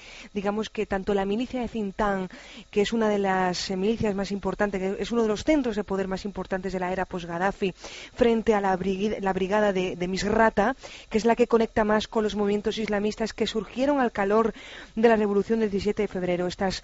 digamos 0.41 0.71
que 0.71 0.87
tanto 0.87 1.13
la 1.13 1.23
milicia 1.23 1.61
de 1.61 1.67
Cintán, 1.67 2.27
que 2.71 2.81
es 2.81 2.93
una 2.93 3.07
de 3.09 3.19
las 3.19 3.69
eh, 3.69 3.77
milicias 3.77 4.15
más 4.15 4.31
importantes, 4.31 4.81
que 4.81 5.03
es 5.03 5.11
uno 5.11 5.21
de 5.21 5.27
los 5.27 5.43
centros 5.43 5.75
de 5.75 5.83
poder 5.83 6.07
más 6.07 6.25
importantes 6.25 6.73
de 6.73 6.79
la 6.79 6.91
era 6.91 7.05
post-Gaddafi, 7.05 7.75
frente 8.21 8.55
a 8.55 8.59
la, 8.59 8.75
brigada, 8.75 9.21
la 9.21 9.33
brigada 9.33 9.71
de, 9.71 9.95
de, 9.95 10.07
Misrata, 10.07 10.75
que 11.09 11.19
es 11.19 11.25
la 11.25 11.35
que 11.35 11.45
conecta 11.45 11.83
más 11.83 12.07
con 12.07 12.23
los 12.23 12.35
movimientos 12.35 12.79
islamistas 12.79 13.33
que 13.33 13.45
surgieron 13.45 13.99
al 13.99 14.11
calor 14.11 14.53
de 14.95 15.09
la 15.09 15.15
revolución 15.15 15.59
del 15.59 15.69
17 15.69 16.01
de 16.01 16.07
febrero. 16.07 16.47
Estas 16.47 16.81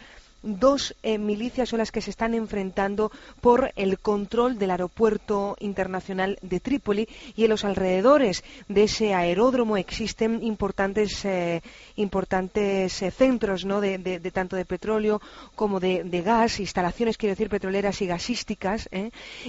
dos 0.48 0.96
eh, 1.04 1.18
milicias 1.18 1.70
son 1.70 1.80
las 1.80 1.92
que 1.92 2.02
se 2.02 2.10
están 2.10 2.34
enfrentando 2.34 3.12
por 3.42 3.72
el 3.76 4.00
control 4.00 4.58
del 4.58 4.72
aeropuerto 4.72 5.58
internacional 5.60 6.40
de 6.42 6.60
Trípoli 6.60 7.08
y 7.36 7.44
en 7.44 7.50
los 7.50 7.66
alrededores 7.66 8.44
de 8.70 8.84
ese 8.84 9.14
aeródromo 9.14 9.78
existen 9.78 10.42
importantes, 10.44 11.26
eh, 11.26 11.62
importantes 11.98 13.02
eh, 13.02 13.12
centros 13.12 13.66
¿no? 13.66 13.82
de, 13.82 14.20
tanto 14.34 14.56
de 14.56 14.66
petróleo 14.66 15.22
como 15.56 15.80
de, 15.80 16.22
gas, 16.24 16.60
instalaciones, 16.60 17.18
quiero 17.18 17.34
decir, 17.34 17.50
petroleras 17.50 18.02
y 18.02 18.08
gasísticas. 18.08 18.90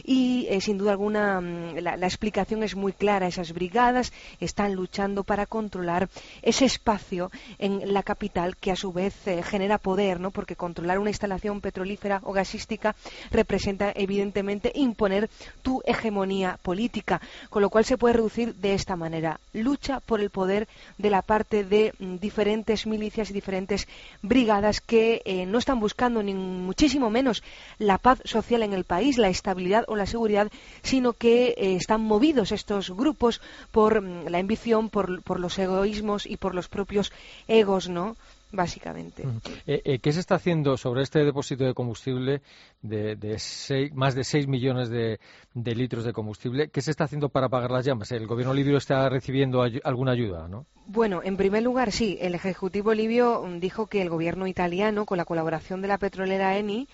Y 0.04 0.48
sin 0.60 0.78
duda 0.78 0.92
alguna 0.92 1.40
mm, 1.40 1.78
la, 1.78 1.96
la 1.96 2.06
explicación 2.06 2.62
es 2.62 2.74
muy 2.74 2.92
clara. 2.92 3.26
Esas 3.26 3.52
brigadas 3.52 4.12
están 4.40 4.74
luchando 4.74 5.24
para 5.24 5.46
controlar 5.46 6.08
ese 6.42 6.64
espacio 6.64 7.30
en 7.58 7.92
la 7.92 8.02
capital 8.02 8.56
que 8.56 8.72
a 8.72 8.76
su 8.76 8.92
vez 8.92 9.14
genera 9.44 9.78
poder, 9.78 10.20
¿no? 10.20 10.30
porque 10.30 10.56
controlar 10.56 10.87
una 10.96 11.10
instalación 11.10 11.60
petrolífera 11.60 12.20
o 12.22 12.32
gasística 12.32 12.94
representa 13.30 13.92
evidentemente 13.94 14.72
imponer 14.74 15.28
tu 15.62 15.82
hegemonía 15.84 16.58
política, 16.62 17.20
con 17.50 17.62
lo 17.62 17.70
cual 17.70 17.84
se 17.84 17.98
puede 17.98 18.14
reducir 18.14 18.54
de 18.54 18.74
esta 18.74 18.96
manera. 18.96 19.40
Lucha 19.52 20.00
por 20.00 20.20
el 20.20 20.30
poder 20.30 20.68
de 20.98 21.10
la 21.10 21.22
parte 21.22 21.64
de 21.64 21.92
mm, 21.98 22.16
diferentes 22.16 22.86
milicias 22.86 23.30
y 23.30 23.32
diferentes 23.34 23.88
brigadas 24.22 24.80
que 24.80 25.22
eh, 25.24 25.46
no 25.46 25.58
están 25.58 25.80
buscando 25.80 26.22
ni 26.22 26.34
muchísimo 26.34 27.10
menos 27.10 27.42
la 27.78 27.98
paz 27.98 28.20
social 28.24 28.62
en 28.62 28.72
el 28.72 28.84
país, 28.84 29.18
la 29.18 29.28
estabilidad 29.28 29.84
o 29.88 29.96
la 29.96 30.06
seguridad, 30.06 30.50
sino 30.82 31.12
que 31.12 31.48
eh, 31.56 31.76
están 31.76 32.00
movidos 32.02 32.52
estos 32.52 32.90
grupos 32.90 33.40
por 33.72 34.00
mm, 34.00 34.28
la 34.28 34.38
ambición, 34.38 34.88
por, 34.88 35.22
por 35.22 35.40
los 35.40 35.58
egoísmos 35.58 36.26
y 36.26 36.36
por 36.36 36.54
los 36.54 36.68
propios 36.68 37.12
egos, 37.48 37.88
¿no? 37.88 38.16
Básicamente. 38.52 39.24
Eh, 39.66 39.82
eh, 39.84 39.98
¿Qué 39.98 40.12
se 40.12 40.20
está 40.20 40.36
haciendo 40.36 40.76
sobre 40.76 41.02
este 41.02 41.24
depósito 41.24 41.64
de 41.64 41.74
combustible 41.74 42.42
de, 42.82 43.16
de 43.16 43.38
seis, 43.38 43.92
más 43.94 44.14
de 44.14 44.24
6 44.24 44.46
millones 44.46 44.88
de, 44.88 45.20
de, 45.54 45.74
litros 45.74 46.04
de 46.04 46.12
combustible? 46.12 46.68
¿Qué 46.70 46.80
se 46.80 46.90
está 46.90 47.04
haciendo 47.04 47.28
para 47.28 47.46
apagar 47.46 47.70
las 47.70 47.84
llamas? 47.84 48.12
¿El 48.12 48.26
gobierno 48.26 48.54
libio 48.54 48.76
está 48.76 49.08
recibiendo 49.08 49.62
ay 49.62 49.80
alguna 49.84 50.12
ayuda? 50.12 50.48
¿no? 50.48 50.66
Bueno, 50.86 51.20
en 51.22 51.36
primer 51.36 51.62
lugar, 51.62 51.92
sí. 51.92 52.18
El 52.20 52.34
Ejecutivo 52.34 52.94
libio 52.94 53.44
dijo 53.60 53.86
que 53.86 54.00
el 54.00 54.08
gobierno 54.08 54.46
italiano, 54.46 55.04
con 55.04 55.18
la 55.18 55.24
colaboración 55.24 55.82
de 55.82 55.88
la 55.88 55.98
petrolera 55.98 56.56
Eni, 56.56 56.88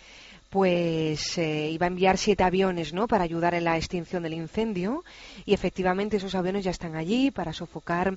pues 0.55 1.37
eh, 1.37 1.71
iba 1.73 1.87
a 1.87 1.89
enviar 1.89 2.17
siete 2.17 2.45
aviones 2.45 2.93
¿no? 2.93 3.09
para 3.09 3.25
ayudar 3.25 3.55
en 3.55 3.65
la 3.65 3.77
extinción 3.77 4.23
del 4.23 4.35
incendio 4.35 5.03
y 5.45 5.53
efectivamente 5.53 6.19
esos 6.19 6.37
aviones 6.37 6.63
ya 6.63 6.71
están 6.71 6.95
allí 6.95 7.33
para 7.33 7.53
sofocar 7.53 8.17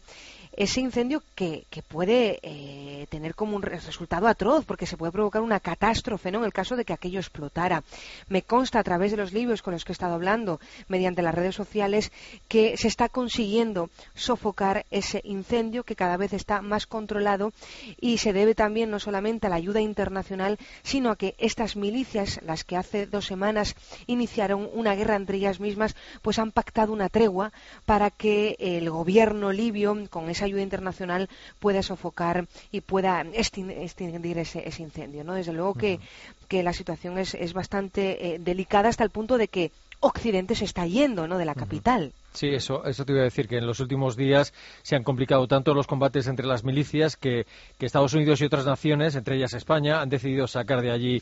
ese 0.55 0.81
incendio 0.81 1.23
que, 1.33 1.65
que 1.71 1.81
puede 1.81 2.39
eh, 2.43 3.07
tener 3.09 3.33
como 3.33 3.55
un 3.55 3.63
resultado 3.63 4.27
atroz 4.27 4.65
porque 4.65 4.85
se 4.85 4.97
puede 4.97 5.11
provocar 5.11 5.41
una 5.41 5.59
catástrofe 5.59 6.31
¿no? 6.31 6.39
en 6.39 6.45
el 6.45 6.53
caso 6.53 6.75
de 6.75 6.85
que 6.85 6.93
aquello 6.93 7.19
explotara. 7.19 7.83
Me 8.27 8.43
consta 8.43 8.79
a 8.79 8.83
través 8.83 9.09
de 9.09 9.17
los 9.17 9.33
libros 9.33 9.63
con 9.63 9.73
los 9.73 9.83
que 9.83 9.91
he 9.91 9.93
estado 9.93 10.13
hablando 10.13 10.59
mediante 10.87 11.23
las 11.23 11.33
redes 11.33 11.55
sociales 11.55 12.11
que 12.47 12.77
se 12.77 12.87
está 12.87 13.09
consiguiendo 13.09 13.89
sofocar 14.13 14.85
ese 14.91 15.21
incendio 15.23 15.83
que 15.83 15.95
cada 15.95 16.17
vez 16.17 16.33
está 16.33 16.61
más 16.61 16.85
controlado 16.85 17.51
y 17.99 18.19
se 18.19 18.31
debe 18.31 18.53
también 18.53 18.91
no 18.91 18.99
solamente 18.99 19.47
a 19.47 19.49
la 19.49 19.55
ayuda 19.55 19.81
internacional 19.81 20.59
sino 20.83 21.09
a 21.09 21.15
que 21.15 21.33
estas 21.39 21.75
milicias 21.75 22.26
las 22.45 22.63
que 22.63 22.77
hace 22.77 23.05
dos 23.05 23.25
semanas 23.25 23.75
iniciaron 24.05 24.69
una 24.73 24.95
guerra 24.95 25.15
entre 25.15 25.37
ellas 25.37 25.59
mismas, 25.59 25.95
pues 26.21 26.39
han 26.39 26.51
pactado 26.51 26.93
una 26.93 27.09
tregua 27.09 27.51
para 27.85 28.09
que 28.09 28.55
el 28.59 28.89
gobierno 28.89 29.51
libio, 29.51 29.95
con 30.09 30.29
esa 30.29 30.45
ayuda 30.45 30.61
internacional, 30.61 31.29
pueda 31.59 31.83
sofocar 31.83 32.47
y 32.71 32.81
pueda 32.81 33.21
extinguir 33.33 34.37
ese, 34.37 34.67
ese 34.67 34.83
incendio. 34.83 35.23
¿no? 35.23 35.33
Desde 35.33 35.53
luego 35.53 35.73
que, 35.73 35.99
que 36.47 36.63
la 36.63 36.73
situación 36.73 37.17
es, 37.17 37.33
es 37.33 37.53
bastante 37.53 38.35
eh, 38.35 38.39
delicada 38.39 38.89
hasta 38.89 39.03
el 39.03 39.09
punto 39.09 39.37
de 39.37 39.47
que 39.47 39.71
Occidente 39.99 40.55
se 40.55 40.65
está 40.65 40.85
yendo 40.85 41.27
¿no? 41.27 41.37
de 41.37 41.45
la 41.45 41.55
capital. 41.55 42.13
Sí, 42.33 42.49
eso, 42.49 42.85
eso 42.85 43.03
te 43.03 43.13
iba 43.13 43.21
a 43.21 43.25
decir, 43.25 43.47
que 43.47 43.57
en 43.57 43.65
los 43.65 43.79
últimos 43.79 44.15
días 44.15 44.53
se 44.83 44.95
han 44.95 45.03
complicado 45.03 45.47
tanto 45.47 45.73
los 45.73 45.87
combates 45.87 46.27
entre 46.27 46.45
las 46.45 46.63
milicias 46.63 47.17
que, 47.17 47.47
que 47.79 47.85
Estados 47.85 48.13
Unidos 48.13 48.41
y 48.41 48.45
otras 48.45 48.65
naciones, 48.65 49.15
entre 49.15 49.37
ellas 49.37 49.53
España, 49.53 50.01
han 50.01 50.09
decidido 50.09 50.45
sacar 50.45 50.81
de 50.81 50.91
allí, 50.91 51.21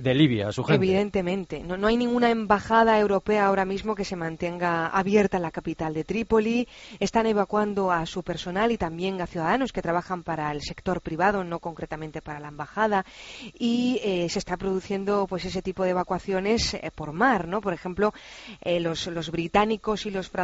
de 0.00 0.14
Libia, 0.14 0.48
a 0.48 0.52
su 0.52 0.62
gente. 0.62 0.84
Evidentemente. 0.84 1.60
No, 1.64 1.76
no 1.76 1.88
hay 1.88 1.96
ninguna 1.96 2.30
embajada 2.30 2.98
europea 3.00 3.46
ahora 3.46 3.64
mismo 3.64 3.96
que 3.96 4.04
se 4.04 4.14
mantenga 4.14 4.86
abierta 4.86 5.38
en 5.38 5.42
la 5.42 5.50
capital 5.50 5.92
de 5.92 6.04
Trípoli. 6.04 6.68
Están 7.00 7.26
evacuando 7.26 7.90
a 7.90 8.06
su 8.06 8.22
personal 8.22 8.70
y 8.70 8.78
también 8.78 9.20
a 9.20 9.26
ciudadanos 9.26 9.72
que 9.72 9.82
trabajan 9.82 10.22
para 10.22 10.52
el 10.52 10.62
sector 10.62 11.00
privado, 11.00 11.42
no 11.42 11.58
concretamente 11.58 12.22
para 12.22 12.38
la 12.38 12.48
embajada. 12.48 13.04
Y 13.58 14.00
eh, 14.04 14.28
se 14.28 14.38
está 14.38 14.56
produciendo 14.56 15.26
pues 15.26 15.44
ese 15.44 15.62
tipo 15.62 15.82
de 15.82 15.90
evacuaciones 15.90 16.74
eh, 16.74 16.90
por 16.94 17.12
mar, 17.12 17.48
¿no? 17.48 17.60
Por 17.60 17.74
ejemplo, 17.74 18.14
eh, 18.60 18.78
los, 18.78 19.08
los 19.08 19.30
británicos 19.30 20.06
y 20.06 20.10
los 20.10 20.28
franceses 20.28 20.43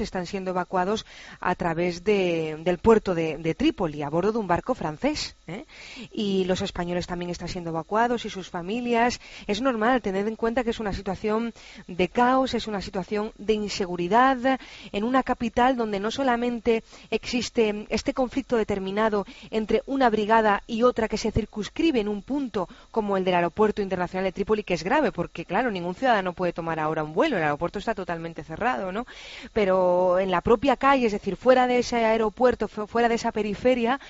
están 0.00 0.26
siendo 0.26 0.50
evacuados 0.50 1.06
a 1.40 1.54
través 1.54 2.04
de, 2.04 2.58
del 2.62 2.78
puerto 2.78 3.14
de, 3.14 3.38
de, 3.38 3.54
Trípoli, 3.54 4.02
a 4.02 4.10
bordo 4.10 4.32
de 4.32 4.38
un 4.38 4.46
barco 4.46 4.74
francés. 4.74 5.36
¿eh? 5.46 5.64
Y 6.12 6.44
los 6.44 6.62
españoles 6.62 7.06
también 7.06 7.30
están 7.30 7.48
siendo 7.48 7.70
evacuados 7.70 8.24
y 8.24 8.30
sus 8.30 8.48
familias. 8.48 9.20
Es 9.46 9.60
normal 9.60 10.02
tener 10.02 10.26
en 10.26 10.36
cuenta 10.36 10.64
que 10.64 10.70
es 10.70 10.80
una 10.80 10.92
situación 10.92 11.52
de 11.86 12.08
caos, 12.08 12.54
es 12.54 12.66
una 12.66 12.80
situación 12.80 13.32
de 13.38 13.54
inseguridad 13.54 14.58
en 14.92 15.04
una 15.04 15.22
capital 15.22 15.76
donde 15.76 16.00
no 16.00 16.10
solamente 16.10 16.82
existe 17.10 17.86
este 17.88 18.14
conflicto 18.14 18.56
determinado 18.56 19.26
entre 19.50 19.82
una 19.86 20.10
brigada 20.10 20.62
y 20.66 20.82
otra 20.82 21.08
que 21.08 21.18
se 21.18 21.32
circunscribe 21.32 22.00
en 22.00 22.08
un 22.08 22.22
punto 22.22 22.68
como 22.90 23.16
el 23.16 23.24
del 23.24 23.34
aeropuerto 23.34 23.82
internacional 23.82 24.24
de 24.24 24.32
Trípoli, 24.32 24.62
que 24.62 24.74
es 24.74 24.84
grave, 24.84 25.12
porque 25.12 25.44
claro, 25.44 25.70
ningún 25.70 25.94
ciudadano 25.94 26.32
puede 26.32 26.52
tomar 26.52 26.78
ahora 26.78 27.02
un 27.02 27.12
vuelo, 27.14 27.36
el 27.36 27.42
aeropuerto 27.42 27.78
está 27.78 27.94
totalmente 27.94 28.44
cerrado, 28.44 28.92
¿no? 28.92 29.06
Pero 29.52 30.18
en 30.18 30.30
la 30.30 30.40
propia 30.40 30.76
calle, 30.76 31.06
es 31.06 31.12
decir, 31.12 31.36
fuera 31.36 31.66
de 31.66 31.78
ese 31.78 32.04
aeropuerto, 32.04 32.68
fuera 32.68 33.08
de 33.08 33.14
esa 33.14 33.32
periferia, 33.32 34.00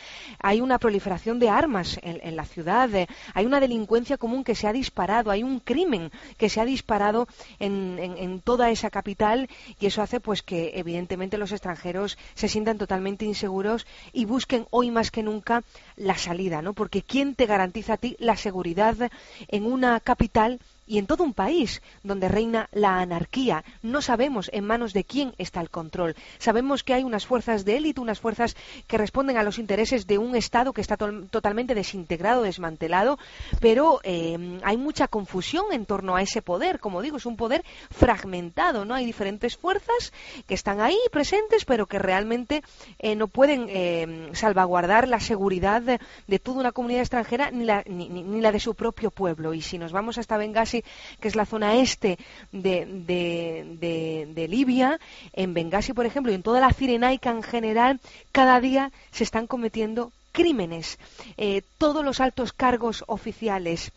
hay 0.41 0.61
una 0.61 0.79
proliferación 0.79 1.39
de 1.39 1.49
armas 1.49 1.99
en, 2.03 2.37
la 2.37 2.45
ciudad, 2.45 2.89
hay 3.35 3.47
una 3.47 3.61
delincuencia 3.61 4.17
común 4.17 4.45
que 4.45 4.55
se 4.55 4.67
ha 4.67 4.73
disparado, 4.73 5.31
hay 5.31 5.43
un 5.43 5.61
crimen 5.61 6.11
que 6.37 6.49
se 6.49 6.61
ha 6.61 6.65
disparado 6.65 7.29
en, 7.59 7.99
en 7.99 8.41
toda 8.41 8.71
esa 8.71 8.91
capital 8.91 9.49
y 9.79 9.87
eso 9.87 10.03
hace 10.03 10.21
pues 10.21 10.43
que 10.43 10.73
evidentemente 10.75 11.39
los 11.39 11.53
extranjeros 11.53 12.19
se 12.35 12.49
sientan 12.49 12.79
totalmente 12.79 13.25
inseguros 13.25 13.87
y 14.13 14.25
busquen 14.25 14.67
hoy 14.71 14.91
más 14.91 15.11
que 15.11 15.23
nunca 15.23 15.63
la 15.97 16.17
salida, 16.17 16.63
¿no? 16.63 16.73
Porque 16.73 17.03
¿quién 17.03 17.35
te 17.35 17.47
garantiza 17.47 17.95
a 17.95 17.97
ti 17.97 18.17
la 18.19 18.37
seguridad 18.37 19.11
en 19.49 19.67
una 19.67 20.01
capital 20.01 20.61
y 20.91 20.99
en 20.99 21.07
todo 21.07 21.23
un 21.23 21.35
país 21.35 21.83
donde 22.03 22.27
reina 22.27 22.69
la 22.73 22.99
anarquía. 22.99 23.63
No 23.81 24.03
sabemos 24.03 24.51
en 24.53 24.65
manos 24.65 24.93
de 24.93 25.05
quién 25.05 25.35
está 25.39 25.61
el 25.61 25.71
control. 25.71 26.17
Sabemos 26.39 26.83
que 26.83 26.95
hay 26.95 27.05
unas 27.05 27.27
fuerzas 27.27 27.65
de 27.65 27.77
élite, 27.77 28.01
unas 28.01 28.19
fuerzas 28.19 28.57
que 28.89 28.99
responden 28.99 29.37
a 29.37 29.45
los 29.45 29.61
intereses 29.61 30.09
de 30.09 30.19
un 30.19 30.35
Estado 30.35 30.73
que 30.73 30.81
está 30.81 30.97
totalmente 30.97 31.77
desintegrado, 31.77 32.43
desmantelado, 32.43 33.21
pero 33.61 34.01
eh, 34.03 34.59
hay 34.65 34.77
mucha 34.77 35.07
confusión 35.07 35.67
en 35.71 35.87
torno 35.87 36.17
a 36.17 36.23
ese 36.23 36.43
poder. 36.43 36.81
Como 36.81 37.03
digo, 37.03 37.19
es 37.19 37.27
un 37.27 37.37
poder 37.37 37.65
fragmentado, 37.93 38.85
¿no? 38.85 38.95
Hay 38.95 39.07
diferentes 39.07 39.57
fuerzas 39.57 40.13
que 40.49 40.55
están 40.55 40.81
ahí 40.81 40.99
presentes, 41.13 41.65
pero 41.65 41.87
que 41.87 42.01
realmente 42.01 42.63
eh, 42.99 43.15
no 43.15 43.29
pueden 43.29 43.67
eh, 43.69 44.31
salvaguardar 44.33 45.07
la 45.07 45.21
seguridad 45.21 45.83
de, 45.83 46.39
toda 46.41 46.59
una 46.59 46.73
comunidad 46.73 47.03
extranjera 47.03 47.53
ni 47.53 47.65
la, 47.65 47.85
ni 47.87 48.41
la 48.41 48.51
de 48.51 48.59
su 48.59 48.75
propio 48.75 49.13
pueblo. 49.13 49.55
Y 49.55 49.63
si 49.63 49.79
nos 49.79 49.93
vamos 49.93 50.19
hasta 50.19 50.37
Benghazi, 50.37 50.80
que 51.21 51.29
es 51.29 51.37
la 51.37 51.47
zona 51.47 51.77
este 51.77 52.19
de, 52.53 54.47
Libia, 54.49 55.01
en 55.33 55.55
Benghazi, 55.55 55.93
por 55.93 56.07
ejemplo, 56.07 56.33
y 56.33 56.35
en 56.35 56.43
toda 56.43 56.61
la 56.61 56.73
Cirenaica 56.73 57.31
en 57.31 57.43
general, 57.43 58.01
cada 58.33 58.61
día 58.61 58.93
se 59.11 59.25
están 59.25 59.47
cometiendo 59.47 60.13
crímenes. 60.33 60.99
Eh, 61.37 61.63
todos 61.79 62.05
los 62.05 62.21
altos 62.21 62.53
cargos 62.53 63.05
oficiales 63.07 63.93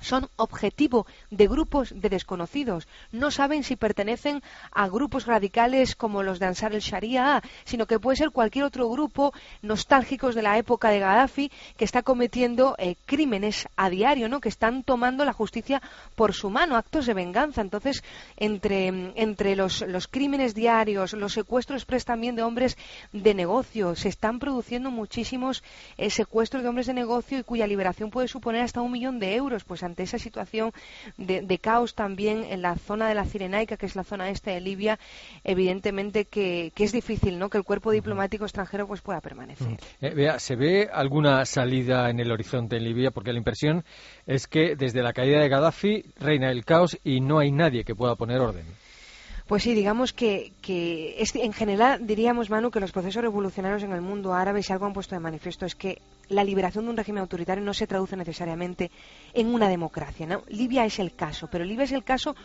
son 0.00 0.28
objetivo 0.36 1.06
de 1.30 1.46
grupos 1.46 1.92
de 1.94 2.08
desconocidos. 2.08 2.88
No 3.12 3.30
saben 3.30 3.64
si 3.64 3.76
pertenecen 3.76 4.42
a 4.72 4.88
grupos 4.88 5.26
radicales 5.26 5.94
como 5.96 6.22
los 6.22 6.38
de 6.38 6.46
Ansar 6.46 6.74
el 6.74 6.80
Sharia, 6.80 7.42
sino 7.64 7.86
que 7.86 7.98
puede 7.98 8.16
ser 8.16 8.30
cualquier 8.30 8.64
otro 8.64 8.88
grupo 8.88 9.32
nostálgicos 9.62 10.34
de 10.34 10.42
la 10.42 10.58
época 10.58 10.90
de 10.90 11.00
Gaddafi 11.00 11.50
que 11.76 11.84
está 11.84 12.02
cometiendo 12.02 12.74
eh, 12.78 12.96
crímenes 13.06 13.68
a 13.76 13.90
diario, 13.90 14.28
¿no? 14.28 14.40
que 14.40 14.48
están 14.48 14.82
tomando 14.82 15.24
la 15.24 15.32
justicia 15.32 15.82
por 16.14 16.32
su 16.32 16.50
mano, 16.50 16.76
actos 16.76 17.06
de 17.06 17.14
venganza. 17.14 17.60
Entonces, 17.60 18.02
entre, 18.36 18.88
entre 19.14 19.56
los, 19.56 19.82
los 19.82 20.08
crímenes 20.08 20.54
diarios, 20.54 21.12
los 21.12 21.32
secuestros 21.32 21.84
pues, 21.84 22.04
también 22.04 22.36
de 22.36 22.42
hombres 22.42 22.76
de 23.12 23.34
negocio, 23.34 23.94
se 23.94 24.08
están 24.08 24.38
produciendo 24.38 24.90
muchísimos 24.90 25.62
eh, 25.96 26.10
secuestros 26.10 26.62
de 26.62 26.68
hombres 26.68 26.86
de 26.86 26.94
negocio 26.94 27.38
y 27.38 27.44
cuya 27.44 27.66
liberación 27.66 28.10
puede 28.10 28.28
suponer 28.28 28.62
hasta 28.62 28.80
un 28.80 28.92
millón 28.92 29.18
de 29.18 29.34
euros. 29.34 29.64
Pues 29.64 29.82
ante 29.90 30.04
esa 30.04 30.18
situación 30.18 30.72
de, 31.16 31.58
caos 31.58 31.94
también 31.94 32.44
en 32.44 32.62
la 32.62 32.76
zona 32.76 33.08
de 33.08 33.14
la 33.14 33.24
Cirenaica, 33.24 33.76
que 33.76 33.86
es 33.86 33.96
la 33.96 34.04
zona 34.04 34.30
este 34.30 34.52
de 34.52 34.60
Libia, 34.60 34.98
evidentemente 35.44 36.24
que, 36.24 36.72
es 36.76 36.92
difícil 36.92 37.38
¿no? 37.38 37.50
que 37.50 37.58
el 37.58 37.64
cuerpo 37.64 37.90
diplomático 37.90 38.44
extranjero 38.44 38.86
pues 38.86 39.02
pueda 39.02 39.20
permanecer. 39.20 39.78
Eh, 40.00 40.14
vea, 40.14 40.38
¿se 40.38 40.56
ve 40.56 40.88
alguna 40.90 41.44
salida 41.44 42.08
en 42.08 42.20
el 42.20 42.32
horizonte 42.32 42.76
en 42.76 42.84
Libia? 42.84 43.10
Porque 43.10 43.32
la 43.32 43.38
impresión 43.38 43.84
es 44.26 44.46
que 44.46 44.76
desde 44.76 45.02
la 45.02 45.12
caída 45.12 45.40
de 45.40 45.48
Gaddafi 45.48 46.04
reina 46.18 46.50
el 46.50 46.64
caos 46.64 46.98
y 47.04 47.20
no 47.20 47.38
hay 47.38 47.52
nadie 47.52 47.84
que 47.84 47.94
pueda 47.94 48.14
poner 48.14 48.40
orden. 48.40 48.64
Pues 49.50 49.64
sí, 49.64 49.74
digamos 49.74 50.12
que, 50.12 50.52
en 50.64 51.52
general 51.52 52.06
diríamos, 52.06 52.50
Manu, 52.50 52.70
que 52.70 52.78
los 52.78 52.92
procesos 52.92 53.20
revolucionarios 53.20 53.82
en 53.82 53.90
el 53.90 54.00
mundo 54.00 54.32
árabe, 54.32 54.62
si 54.62 54.72
algo 54.72 54.86
han 54.86 54.92
puesto 54.92 55.16
de 55.16 55.18
manifiesto, 55.18 55.66
es 55.66 55.74
que 55.74 56.00
la 56.28 56.44
liberación 56.44 56.84
de 56.84 56.90
un 56.92 56.96
régimen 56.96 57.22
autoritario 57.22 57.64
no 57.64 57.74
se 57.74 57.88
traduce 57.88 58.16
necesariamente 58.16 58.92
en 59.34 59.48
una 59.48 59.68
democracia. 59.68 60.24
¿no? 60.24 60.44
Libia 60.46 60.84
es 60.84 61.00
el 61.00 61.16
caso, 61.16 61.48
pero 61.50 61.64
Libia 61.64 61.82
es 61.82 61.90
el 61.90 62.04
caso 62.04 62.36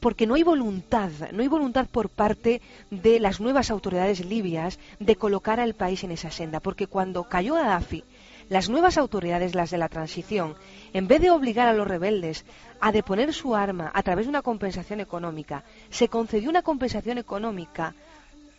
porque 0.00 0.26
no 0.26 0.34
hay 0.34 0.42
voluntad, 0.42 1.10
no 1.30 1.42
hay 1.42 1.46
voluntad 1.46 1.86
por 1.86 2.08
parte 2.08 2.62
de 2.90 3.20
las 3.20 3.38
nuevas 3.38 3.70
autoridades 3.70 4.24
libias 4.24 4.80
de 4.98 5.14
colocar 5.14 5.60
al 5.60 5.74
país 5.74 6.02
en 6.02 6.10
esa 6.10 6.32
senda, 6.32 6.58
porque 6.58 6.88
cuando 6.88 7.28
cayó 7.28 7.54
Gaddafi, 7.54 8.02
las 8.48 8.68
nuevas 8.68 8.98
autoridades, 8.98 9.54
las 9.54 9.70
de 9.70 9.78
la 9.78 9.88
transición, 9.88 10.56
en 10.92 11.06
vez 11.06 11.20
de 11.20 11.30
obligar 11.30 11.68
a 11.68 11.72
los 11.72 11.86
rebeldes 11.86 12.44
a 12.80 12.92
deponer 12.92 13.32
su 13.32 13.54
arma 13.54 13.90
a 13.94 14.02
través 14.02 14.26
de 14.26 14.30
una 14.30 14.42
compensación 14.42 15.00
económica, 15.00 15.64
se 15.90 16.08
concedió 16.08 16.50
una 16.50 16.62
compensación 16.62 17.18
económica 17.18 17.94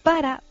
para, 0.04 0.42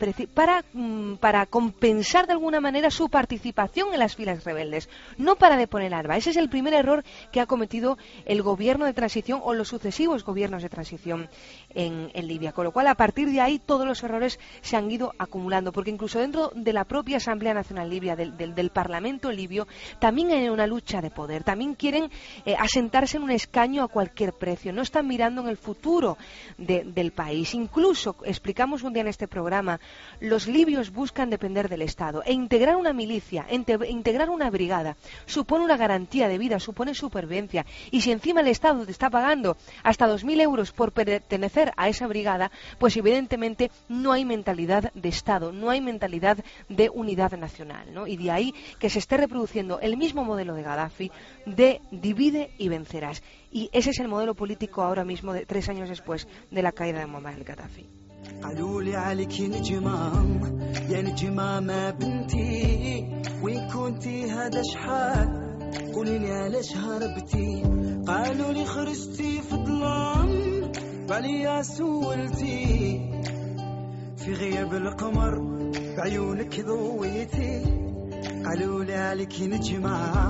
mm, 0.72 1.14
para 1.14 1.46
compensar 1.46 2.26
de 2.26 2.32
alguna 2.32 2.60
manera 2.60 2.90
su 2.90 3.08
participación 3.08 3.92
en 3.92 3.98
las 3.98 4.14
filas 4.14 4.44
rebeldes, 4.44 4.88
no 5.16 5.36
para 5.36 5.56
deponer 5.56 5.94
arma. 5.94 6.16
Ese 6.16 6.30
es 6.30 6.36
el 6.36 6.48
primer 6.48 6.74
error 6.74 7.04
que 7.32 7.40
ha 7.40 7.46
cometido 7.46 7.98
el 8.26 8.42
gobierno 8.42 8.84
de 8.84 8.92
transición 8.92 9.40
o 9.42 9.54
los 9.54 9.68
sucesivos 9.68 10.24
gobiernos 10.24 10.62
de 10.62 10.68
transición 10.68 11.28
en, 11.74 12.10
Libia. 12.26 12.52
Con 12.52 12.64
lo 12.64 12.72
cual, 12.72 12.86
a 12.88 12.94
partir 12.94 13.30
de 13.30 13.40
ahí, 13.40 13.58
todos 13.58 13.86
los 13.86 14.02
errores 14.02 14.38
se 14.60 14.76
han 14.76 14.90
ido 14.90 15.14
acumulando, 15.18 15.72
porque 15.72 15.90
incluso 15.90 16.18
dentro 16.18 16.50
de 16.54 16.72
la 16.72 16.84
propia 16.84 17.18
Asamblea 17.18 17.54
Nacional 17.54 17.88
Libia, 17.88 18.16
del, 18.16 18.36
del, 18.36 18.70
Parlamento 18.70 19.32
libio, 19.32 19.66
también 19.98 20.30
hay 20.30 20.48
una 20.48 20.66
lucha 20.66 21.00
de 21.00 21.10
poder. 21.10 21.44
También 21.44 21.74
quieren 21.74 22.10
eh, 22.44 22.54
asentarse 22.58 23.16
en 23.16 23.22
un 23.22 23.30
escaño 23.30 23.82
a 23.82 23.88
cualquier 23.88 24.32
precio. 24.32 24.72
No 24.72 24.82
están 24.82 25.06
mirando 25.06 25.40
en 25.42 25.48
el 25.48 25.56
futuro 25.56 26.18
del 26.58 27.12
país. 27.12 27.54
Incluso, 27.54 28.16
explicamos 28.24 28.82
un 28.82 28.92
día 28.92 29.02
en 29.02 29.08
este 29.08 29.28
programa, 29.28 29.80
los 30.20 30.46
libios 30.48 30.92
buscan 30.92 31.30
depender 31.30 31.68
del 31.68 31.82
Estado 31.82 32.22
e 32.24 32.32
integrar 32.32 32.76
una 32.76 32.92
milicia, 32.92 33.46
integrar 33.50 34.30
una 34.30 34.50
brigada, 34.50 34.96
supone 35.26 35.64
una 35.64 35.76
garantía 35.76 36.28
de 36.28 36.38
vida, 36.38 36.60
supone 36.60 36.94
supervivencia. 36.94 37.64
Y 37.90 38.00
si 38.02 38.12
encima 38.12 38.40
el 38.40 38.48
Estado 38.48 38.84
te 38.84 38.92
está 38.92 39.10
pagando 39.10 39.56
hasta 39.82 40.06
2.000 40.06 40.40
euros 40.40 40.72
por 40.72 40.92
pertenecer 40.92 41.67
a 41.77 41.89
esa 41.89 42.07
brigada, 42.07 42.51
pues 42.79 42.97
evidentemente 42.97 43.71
no 43.89 44.11
hay 44.11 44.25
mentalidad 44.25 44.91
de 44.93 45.09
Estado, 45.09 45.51
no 45.51 45.69
hay 45.69 45.81
mentalidad 45.81 46.37
de 46.69 46.89
unidad 46.89 47.31
nacional. 47.37 47.87
Y 48.07 48.17
de 48.17 48.31
ahí 48.31 48.53
que 48.79 48.89
se 48.89 48.99
esté 48.99 49.17
reproduciendo 49.17 49.79
el 49.79 49.97
mismo 49.97 50.23
modelo 50.23 50.53
de 50.55 50.63
Gaddafi 50.63 51.11
de 51.45 51.81
divide 51.91 52.51
y 52.57 52.69
vencerás. 52.69 53.23
Y 53.51 53.69
ese 53.73 53.91
es 53.91 53.99
el 53.99 54.07
modelo 54.07 54.35
político 54.35 54.81
ahora 54.81 55.03
mismo, 55.03 55.33
de, 55.33 55.45
tres 55.45 55.69
años 55.69 55.89
después 55.89 56.27
de 56.49 56.61
la 56.61 56.71
caída 56.71 56.99
de 56.99 57.07
Muammar 57.07 57.35
el-Gaddafi. 57.35 57.87
قالوا 58.43 58.81
لي 58.81 58.95
عليك 58.95 59.41
نجمة 59.41 60.25
يا 60.89 61.01
نجمة 61.01 61.59
ما 61.59 61.89
بنتي 61.89 63.07
وين 63.41 63.67
كنتي 63.67 64.31
هذا 64.31 64.61
شحال 64.63 65.43
قولي 65.93 66.17
لي 66.19 66.31
علاش 66.31 66.77
هربتي 66.77 67.63
قالوا 68.07 68.51
لي 68.51 68.65
خرجتي 68.65 69.41
في 69.41 69.55
ظلام 69.55 70.56
عليا 71.09 71.61
سولتي 71.61 73.01
في 74.17 74.33
غياب 74.33 74.73
القمر 74.73 75.39
بعيونك 75.97 76.61
ضويتي 76.61 77.83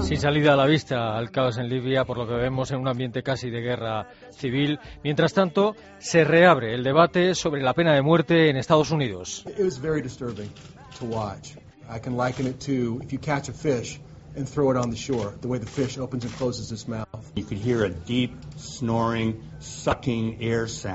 Sin 0.04 0.18
salida 0.18 0.54
a 0.54 0.56
la 0.56 0.66
vista 0.66 1.18
al 1.18 1.32
caos 1.32 1.58
en 1.58 1.68
Libia, 1.68 2.06
por 2.06 2.18
lo 2.18 2.28
que 2.28 2.34
vemos 2.34 2.72
en 2.72 2.80
un 2.80 2.88
ambiente 2.88 3.24
casi 3.24 3.50
de 3.50 3.62
guerra 3.62 4.08
civil. 4.30 4.80
Mientras 5.04 5.34
tanto, 5.34 5.76
se 5.98 6.24
reabre 6.24 6.76
el 6.76 6.84
debate 6.84 7.34
sobre 7.34 7.62
la 7.62 7.74
pena 7.74 7.96
de 7.96 8.02
muerte 8.04 8.50
en 8.50 8.58
Estados 8.58 8.92
Unidos. 8.92 9.44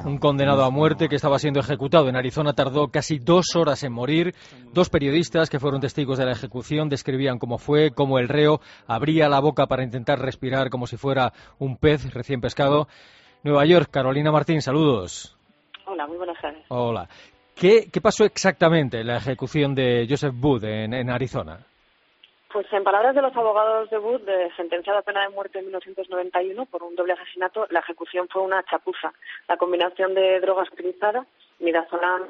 un 0.05 0.17
condenado 0.17 0.63
a 0.63 0.69
muerte 0.69 1.09
que 1.09 1.15
estaba 1.15 1.39
siendo 1.39 1.59
ejecutado 1.59 2.07
en 2.07 2.15
Arizona 2.15 2.53
tardó 2.53 2.87
casi 2.87 3.19
dos 3.19 3.55
horas 3.55 3.83
en 3.83 3.91
morir. 3.91 4.33
Dos 4.71 4.89
periodistas 4.89 5.49
que 5.49 5.59
fueron 5.59 5.81
testigos 5.81 6.17
de 6.17 6.25
la 6.25 6.31
ejecución 6.31 6.87
describían 6.87 7.37
cómo 7.37 7.57
fue, 7.57 7.91
cómo 7.91 8.17
el 8.17 8.29
reo 8.29 8.61
abría 8.87 9.27
la 9.27 9.41
boca 9.41 9.67
para 9.67 9.83
intentar 9.83 10.19
respirar 10.19 10.69
como 10.69 10.87
si 10.87 10.95
fuera 10.95 11.33
un 11.59 11.77
pez 11.77 12.13
recién 12.13 12.39
pescado. 12.39 12.87
Nueva 13.43 13.65
York, 13.65 13.89
Carolina 13.91 14.31
Martín, 14.31 14.61
saludos. 14.61 15.37
Hola, 15.85 16.07
muy 16.07 16.17
buenas 16.17 16.41
tardes. 16.41 16.63
Hola. 16.69 17.09
¿Qué, 17.55 17.89
pasó 18.01 18.23
exactamente 18.23 19.01
en 19.01 19.07
la 19.07 19.17
ejecución 19.17 19.75
de 19.75 20.07
Joseph 20.09 20.33
Booth 20.33 20.63
en 20.63 21.09
Arizona? 21.09 21.59
Pues 22.53 22.71
en 22.71 22.83
palabras 22.83 23.15
de 23.15 23.21
los 23.23 23.35
abogados 23.35 23.89
de 23.89 23.97
Wood, 23.97 24.21
de 24.21 24.51
sentenciado 24.55 24.99
a 24.99 25.01
pena 25.01 25.23
de 25.23 25.29
muerte 25.29 25.57
en 25.57 25.65
1991 25.65 26.67
por 26.67 26.83
un 26.83 26.95
doble 26.95 27.13
asesinato, 27.13 27.65
la 27.71 27.79
ejecución 27.79 28.27
fue 28.29 28.43
una 28.43 28.61
chapuza. 28.65 29.11
La 29.47 29.57
combinación 29.57 30.13
de 30.13 30.39
drogas 30.39 30.71
utilizada, 30.71 31.25
midazolam, 31.57 32.27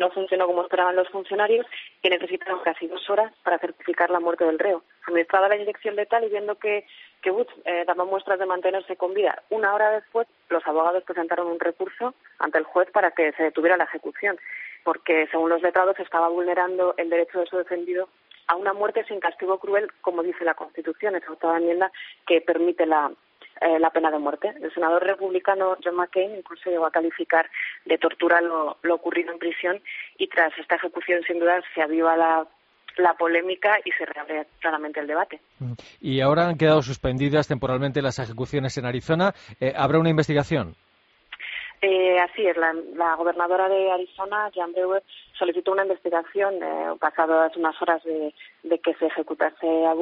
no 0.00 0.10
funcionó 0.10 0.48
como 0.48 0.62
esperaban 0.62 0.96
los 0.96 1.08
funcionarios, 1.10 1.64
que 2.02 2.10
necesitaron 2.10 2.58
casi 2.64 2.88
dos 2.88 3.08
horas 3.08 3.32
para 3.44 3.60
certificar 3.60 4.10
la 4.10 4.18
muerte 4.18 4.44
del 4.44 4.58
reo. 4.58 4.82
Administrada 5.06 5.46
la 5.46 5.56
inyección 5.56 5.94
letal 5.94 6.24
y 6.24 6.28
viendo 6.28 6.56
que, 6.56 6.84
que 7.22 7.30
Booth 7.30 7.52
eh, 7.66 7.84
daba 7.86 8.04
muestras 8.04 8.40
de 8.40 8.46
mantenerse 8.46 8.96
con 8.96 9.14
vida. 9.14 9.44
Una 9.50 9.74
hora 9.74 9.92
después, 9.92 10.26
los 10.48 10.66
abogados 10.66 11.04
presentaron 11.04 11.46
un 11.46 11.60
recurso 11.60 12.14
ante 12.40 12.58
el 12.58 12.64
juez 12.64 12.90
para 12.90 13.12
que 13.12 13.30
se 13.34 13.44
detuviera 13.44 13.76
la 13.76 13.84
ejecución, 13.84 14.40
porque 14.82 15.28
según 15.30 15.50
los 15.50 15.62
letrados 15.62 15.96
estaba 16.00 16.26
vulnerando 16.26 16.94
el 16.96 17.10
derecho 17.10 17.38
de 17.38 17.46
su 17.46 17.58
defendido 17.58 18.08
a 18.46 18.56
una 18.56 18.72
muerte 18.72 19.04
sin 19.08 19.20
castigo 19.20 19.58
cruel, 19.58 19.90
como 20.00 20.22
dice 20.22 20.44
la 20.44 20.54
Constitución, 20.54 21.16
esa 21.16 21.32
octava 21.32 21.58
enmienda 21.58 21.90
que 22.26 22.40
permite 22.40 22.86
la, 22.86 23.10
eh, 23.60 23.78
la 23.78 23.90
pena 23.90 24.10
de 24.10 24.18
muerte. 24.18 24.54
El 24.60 24.72
senador 24.72 25.04
republicano 25.04 25.76
John 25.82 25.96
McCain 25.96 26.36
incluso 26.36 26.70
llegó 26.70 26.86
a 26.86 26.90
calificar 26.90 27.50
de 27.84 27.98
tortura 27.98 28.40
lo, 28.40 28.78
lo 28.82 28.94
ocurrido 28.94 29.32
en 29.32 29.38
prisión 29.38 29.80
y 30.18 30.28
tras 30.28 30.56
esta 30.58 30.76
ejecución, 30.76 31.22
sin 31.24 31.40
duda, 31.40 31.62
se 31.74 31.82
aviva 31.82 32.16
la 32.16 32.46
la 32.96 33.14
polémica 33.14 33.78
y 33.84 33.90
se 33.92 34.06
reabre 34.06 34.46
claramente 34.60 35.00
el 35.00 35.06
debate. 35.06 35.40
Y 36.00 36.20
ahora 36.20 36.48
han 36.48 36.56
quedado 36.56 36.82
suspendidas 36.82 37.46
temporalmente 37.46 38.02
las 38.02 38.18
ejecuciones 38.18 38.76
en 38.78 38.86
Arizona. 38.86 39.34
Eh, 39.60 39.72
¿Habrá 39.76 39.98
una 39.98 40.10
investigación? 40.10 40.74
Eh, 41.82 42.18
así 42.18 42.46
es, 42.46 42.56
la, 42.56 42.72
la, 42.94 43.14
gobernadora 43.16 43.68
de 43.68 43.92
Arizona, 43.92 44.50
Jan 44.54 44.72
Brewer, 44.72 45.02
solicitó 45.38 45.72
una 45.72 45.82
investigación 45.82 46.62
eh, 46.62 46.94
pasadas 46.98 47.56
unas 47.56 47.80
horas 47.80 48.02
de, 48.04 48.34
de, 48.62 48.78
que 48.78 48.94
se 48.94 49.06
ejecutase 49.06 49.66
a 49.86 49.94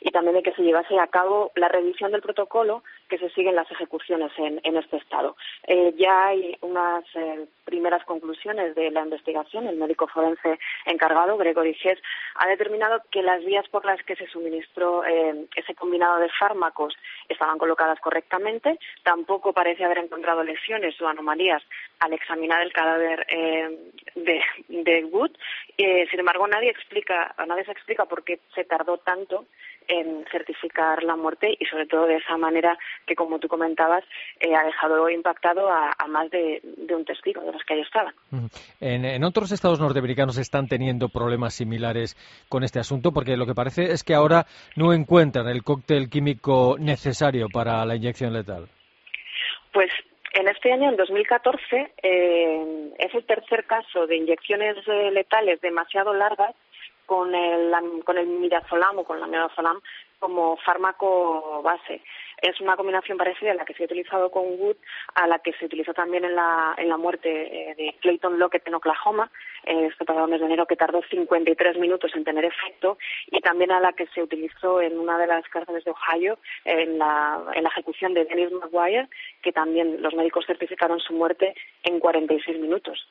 y 0.00 0.10
también 0.10 0.36
de 0.36 0.42
que 0.42 0.52
se 0.52 0.62
llevase 0.62 0.98
a 0.98 1.06
cabo 1.06 1.52
la 1.54 1.68
revisión 1.68 2.12
del 2.12 2.22
protocolo 2.22 2.82
que 3.08 3.18
se 3.18 3.30
sigue 3.30 3.50
en 3.50 3.56
las 3.56 3.70
ejecuciones 3.70 4.32
en, 4.38 4.60
en 4.62 4.76
este 4.76 4.96
estado. 4.96 5.36
Eh, 5.66 5.94
ya 5.96 6.28
hay 6.28 6.56
unas 6.62 7.04
eh, 7.14 7.46
primeras 7.64 8.04
conclusiones 8.04 8.74
de 8.74 8.90
la 8.90 9.02
investigación. 9.02 9.66
El 9.66 9.76
médico 9.76 10.06
forense 10.06 10.58
encargado, 10.86 11.36
Gregory 11.36 11.76
Hess, 11.82 11.98
ha 12.36 12.48
determinado 12.48 13.02
que 13.10 13.22
las 13.22 13.44
vías 13.44 13.68
por 13.68 13.84
las 13.84 14.02
que 14.04 14.16
se 14.16 14.26
suministró 14.28 15.04
eh, 15.04 15.46
ese 15.54 15.74
combinado 15.74 16.18
de 16.18 16.30
fármacos 16.30 16.94
estaban 17.28 17.58
colocadas 17.58 18.00
correctamente. 18.00 18.78
Tampoco 19.02 19.52
parece 19.52 19.84
haber 19.84 19.98
encontrado 19.98 20.42
lesiones 20.42 21.00
o 21.00 21.08
anomalías 21.08 21.62
al 22.00 22.12
examinar 22.12 22.62
el 22.62 22.72
cadáver 22.72 23.26
de, 24.16 24.42
de 24.68 25.04
Wood. 25.04 25.30
Sin 25.76 26.18
embargo, 26.18 26.48
nadie 26.48 26.70
explica, 26.70 27.32
nadie 27.46 27.64
se 27.64 27.70
explica 27.72 28.06
por 28.12 28.24
qué 28.24 28.40
se 28.54 28.64
tardó 28.64 28.98
tanto 28.98 29.46
en 29.88 30.26
certificar 30.30 31.02
la 31.02 31.16
muerte 31.16 31.56
y 31.58 31.64
sobre 31.64 31.86
todo 31.86 32.06
de 32.06 32.16
esa 32.16 32.36
manera 32.36 32.78
que, 33.06 33.14
como 33.14 33.38
tú 33.38 33.48
comentabas, 33.48 34.04
eh, 34.38 34.54
ha 34.54 34.64
dejado 34.64 35.08
impactado 35.08 35.70
a, 35.70 35.92
a 35.98 36.06
más 36.08 36.30
de, 36.30 36.60
de, 36.62 36.94
un 36.94 37.06
testigo 37.06 37.40
de 37.40 37.52
los 37.52 37.62
que 37.64 37.72
ahí 37.72 37.80
estaban. 37.80 38.12
En, 38.80 39.06
en, 39.06 39.24
otros 39.24 39.50
estados 39.50 39.80
norteamericanos 39.80 40.36
están 40.36 40.68
teniendo 40.68 41.08
problemas 41.08 41.54
similares 41.54 42.16
con 42.50 42.64
este 42.64 42.80
asunto 42.80 43.12
porque 43.12 43.38
lo 43.38 43.46
que 43.46 43.54
parece 43.54 43.84
es 43.92 44.04
que 44.04 44.14
ahora 44.14 44.44
no 44.76 44.92
encuentran 44.92 45.48
el 45.48 45.62
cóctel 45.62 46.10
químico 46.10 46.76
necesario 46.78 47.46
para 47.50 47.82
la 47.86 47.96
inyección 47.96 48.34
letal. 48.34 48.68
Pues 49.72 49.90
en 50.34 50.48
este 50.48 50.70
año, 50.70 50.90
en 50.90 50.96
2014, 50.96 51.92
eh, 52.02 52.92
es 52.98 53.14
el 53.14 53.24
tercer 53.24 53.64
caso 53.64 54.06
de 54.06 54.16
inyecciones 54.16 54.76
eh, 54.86 55.10
letales 55.10 55.62
demasiado 55.62 56.12
largas 56.12 56.54
con 57.12 57.34
el, 57.34 57.70
con 58.06 58.16
el 58.16 58.26
midazolam 58.26 58.98
o 58.98 59.04
con 59.04 59.20
la 59.20 59.26
midazolam 59.26 59.78
como 60.18 60.56
fármaco 60.56 61.60
base. 61.62 62.00
Es 62.40 62.58
una 62.58 62.74
combinación 62.74 63.18
parecida 63.18 63.50
a 63.50 63.54
la 63.54 63.66
que 63.66 63.74
se 63.74 63.82
ha 63.82 63.86
utilizado 63.86 64.30
con 64.30 64.44
Wood, 64.58 64.76
a 65.14 65.26
la 65.26 65.40
que 65.40 65.52
se 65.52 65.66
utilizó 65.66 65.92
también 65.92 66.24
en 66.24 66.34
la, 66.34 66.74
en 66.78 66.88
la 66.88 66.96
muerte 66.96 67.28
eh, 67.28 67.74
de 67.74 67.94
Clayton 68.00 68.38
Lockett 68.38 68.66
en 68.66 68.76
Oklahoma, 68.76 69.30
eh, 69.64 69.88
este 69.92 70.06
pasado 70.06 70.26
mes 70.26 70.40
de 70.40 70.46
enero, 70.46 70.64
que 70.64 70.74
tardó 70.74 71.02
53 71.02 71.76
minutos 71.76 72.12
en 72.14 72.24
tener 72.24 72.46
efecto, 72.46 72.96
y 73.26 73.40
también 73.40 73.72
a 73.72 73.80
la 73.80 73.92
que 73.92 74.06
se 74.14 74.22
utilizó 74.22 74.80
en 74.80 74.98
una 74.98 75.18
de 75.18 75.26
las 75.26 75.46
cárceles 75.48 75.84
de 75.84 75.90
Ohio, 75.90 76.38
en 76.64 76.98
la, 76.98 77.44
en 77.54 77.62
la 77.62 77.68
ejecución 77.68 78.14
de 78.14 78.24
Dennis 78.24 78.52
McGuire, 78.52 79.08
que 79.42 79.52
también 79.52 80.00
los 80.00 80.14
médicos 80.14 80.46
certificaron 80.46 80.98
su 80.98 81.12
muerte 81.12 81.54
en 81.82 82.00
46 82.00 82.58
minutos. 82.58 83.06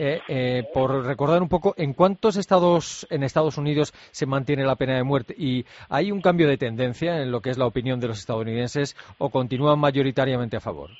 Eh, 0.00 0.20
eh, 0.28 0.62
por 0.72 1.04
recordar 1.04 1.42
un 1.42 1.48
poco, 1.48 1.74
¿en 1.76 1.92
cuántos 1.92 2.36
estados 2.36 3.04
en 3.10 3.24
Estados 3.24 3.58
Unidos 3.58 3.92
se 4.12 4.26
mantiene 4.26 4.62
la 4.62 4.76
pena 4.76 4.94
de 4.94 5.02
muerte? 5.02 5.34
¿Y 5.36 5.64
hay 5.90 6.12
un 6.12 6.22
cambio 6.22 6.46
de 6.46 6.56
tendencia 6.56 7.20
en 7.20 7.32
lo 7.32 7.40
que 7.40 7.50
es 7.50 7.58
la 7.58 7.66
opinión 7.66 7.98
de 7.98 8.06
los 8.06 8.20
estadounidenses 8.20 8.94
o 9.18 9.30
continúan 9.30 9.80
mayoritariamente 9.80 10.56
a 10.56 10.60
favor? 10.60 10.90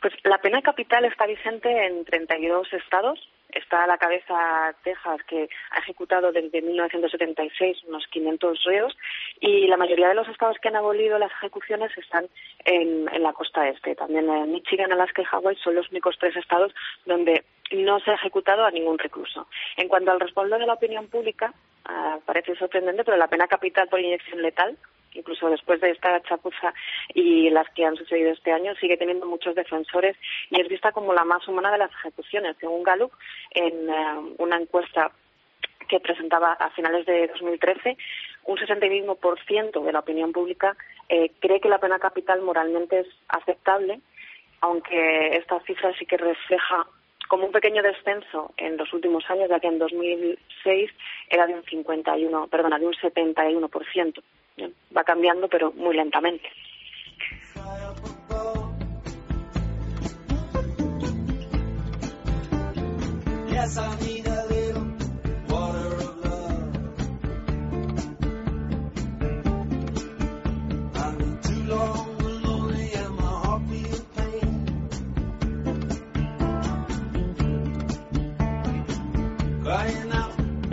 Pues 0.00 0.14
la 0.24 0.38
pena 0.38 0.62
capital 0.62 1.04
está 1.04 1.26
vigente 1.26 1.68
en 1.68 2.06
32 2.06 2.72
estados. 2.72 3.18
Está 3.50 3.84
a 3.84 3.86
la 3.86 3.98
cabeza 3.98 4.74
Texas, 4.84 5.20
que 5.26 5.48
ha 5.70 5.78
ejecutado 5.78 6.32
desde 6.32 6.62
1976 6.62 7.78
unos 7.88 8.06
500 8.08 8.64
reos, 8.64 8.96
y 9.40 9.66
la 9.66 9.78
mayoría 9.78 10.08
de 10.08 10.14
los 10.14 10.28
estados 10.28 10.58
que 10.60 10.68
han 10.68 10.76
abolido 10.76 11.18
las 11.18 11.32
ejecuciones 11.32 11.90
están 11.96 12.26
en, 12.64 13.06
la 13.22 13.32
costa 13.32 13.68
este. 13.68 13.94
También 13.94 14.30
en 14.30 14.52
Michigan, 14.52 14.92
Alaska 14.92 15.22
y 15.22 15.24
Hawái 15.24 15.56
son 15.56 15.74
los 15.74 15.90
únicos 15.90 16.16
tres 16.20 16.36
estados 16.36 16.74
donde 17.06 17.44
no 17.72 18.00
se 18.00 18.10
ha 18.10 18.14
ejecutado 18.14 18.64
a 18.64 18.70
ningún 18.70 18.98
recluso. 18.98 19.46
En 19.76 19.88
cuanto 19.88 20.10
al 20.10 20.20
respaldo 20.20 20.58
de 20.58 20.66
la 20.66 20.74
opinión 20.74 21.08
pública, 21.08 21.52
uh, 21.88 22.20
parece 22.24 22.56
sorprendente, 22.56 23.04
pero 23.04 23.16
la 23.16 23.28
pena 23.28 23.46
capital 23.46 23.88
por 23.88 24.00
inyección 24.00 24.42
letal, 24.42 24.76
incluso 25.12 25.48
después 25.50 25.80
de 25.80 25.90
esta 25.90 26.20
chapuza 26.22 26.72
y 27.14 27.50
las 27.50 27.68
que 27.70 27.84
han 27.84 27.96
sucedido 27.96 28.32
este 28.32 28.52
año, 28.52 28.74
sigue 28.76 28.96
teniendo 28.96 29.26
muchos 29.26 29.54
defensores 29.54 30.16
y 30.50 30.60
es 30.60 30.68
vista 30.68 30.92
como 30.92 31.12
la 31.12 31.24
más 31.24 31.46
humana 31.48 31.72
de 31.72 31.78
las 31.78 31.90
ejecuciones. 31.90 32.56
Según 32.60 32.82
Gallup, 32.82 33.12
en 33.50 33.88
uh, 33.90 34.34
una 34.38 34.56
encuesta 34.56 35.10
que 35.88 36.00
presentaba 36.00 36.52
a 36.52 36.70
finales 36.70 37.06
de 37.06 37.28
2013, 37.28 37.96
un 38.44 38.58
61% 38.58 39.82
de 39.82 39.92
la 39.92 40.00
opinión 40.00 40.32
pública 40.32 40.76
eh, 41.08 41.32
cree 41.40 41.60
que 41.60 41.68
la 41.68 41.78
pena 41.78 41.98
capital 41.98 42.42
moralmente 42.42 43.00
es 43.00 43.08
aceptable, 43.28 44.00
aunque 44.60 45.36
esta 45.36 45.60
cifra 45.60 45.92
sí 45.98 46.04
que 46.04 46.18
refleja 46.18 46.86
como 47.28 47.46
un 47.46 47.52
pequeño 47.52 47.82
descenso 47.82 48.52
en 48.56 48.76
los 48.76 48.92
últimos 48.92 49.24
años, 49.30 49.48
ya 49.48 49.60
que 49.60 49.68
en 49.68 49.78
2006 49.78 50.90
era 51.30 51.46
de 51.46 51.54
un 51.54 51.62
51, 51.62 52.46
perdona, 52.48 52.78
de 52.78 52.86
un 52.86 52.94
71%. 52.94 54.22
Va 54.96 55.04
cambiando, 55.04 55.48
pero 55.48 55.70
muy 55.72 55.94
lentamente. 55.94 56.48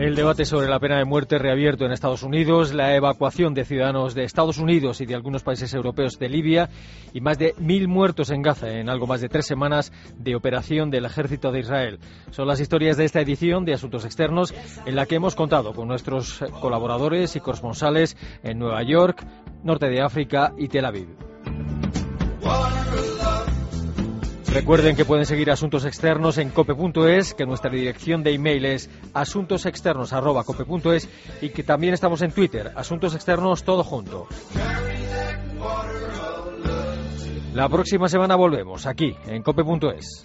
El 0.05 0.13
debate 0.13 0.45
sobre 0.45 0.69
la 0.69 0.79
pena 0.79 0.99
de 0.99 1.03
muerte 1.03 1.39
reabierto 1.39 1.83
en 1.83 1.91
Estados 1.91 2.21
Unidos, 2.21 2.75
la 2.75 2.95
evacuación 2.95 3.55
de 3.55 3.65
ciudadanos 3.65 4.13
de 4.13 4.23
Estados 4.23 4.59
Unidos 4.59 5.01
y 5.01 5.07
de 5.07 5.15
algunos 5.15 5.41
países 5.41 5.73
europeos 5.73 6.19
de 6.19 6.29
Libia 6.29 6.69
y 7.11 7.21
más 7.21 7.39
de 7.39 7.55
mil 7.57 7.87
muertos 7.87 8.29
en 8.29 8.43
Gaza 8.43 8.69
en 8.69 8.87
algo 8.87 9.07
más 9.07 9.21
de 9.21 9.29
tres 9.29 9.47
semanas 9.47 9.91
de 10.15 10.35
operación 10.35 10.91
del 10.91 11.05
ejército 11.05 11.51
de 11.51 11.61
Israel. 11.61 11.99
Son 12.29 12.47
las 12.47 12.59
historias 12.59 12.97
de 12.97 13.05
esta 13.05 13.19
edición 13.19 13.65
de 13.65 13.73
Asuntos 13.73 14.05
Externos 14.05 14.53
en 14.85 14.95
la 14.95 15.07
que 15.07 15.15
hemos 15.15 15.33
contado 15.33 15.73
con 15.73 15.87
nuestros 15.87 16.37
colaboradores 16.61 17.35
y 17.35 17.39
corresponsales 17.39 18.15
en 18.43 18.59
Nueva 18.59 18.83
York, 18.83 19.25
Norte 19.63 19.89
de 19.89 20.03
África 20.03 20.53
y 20.55 20.67
Tel 20.67 20.85
Aviv. 20.85 21.24
Recuerden 24.55 24.95
que 24.95 25.03
pueden 25.03 25.25
seguir 25.25 25.51
Asuntos 25.51 25.83
Externos 25.83 26.37
en 26.37 26.49
cope.es, 26.49 27.33
que 27.33 27.45
nuestra 27.45 27.69
dirección 27.69 28.23
de 28.23 28.33
email 28.33 28.63
es 28.63 28.89
asuntosexternos.cope.es 29.13 31.09
y 31.41 31.49
que 31.49 31.63
también 31.63 31.93
estamos 31.93 32.21
en 32.21 32.31
Twitter, 32.31 32.71
Asuntos 32.73 33.13
Externos 33.15 33.65
todo 33.65 33.83
junto. 33.83 34.27
La 37.53 37.67
próxima 37.67 38.07
semana 38.07 38.37
volvemos 38.37 38.85
aquí 38.85 39.13
en 39.27 39.43
cope.es. 39.43 40.23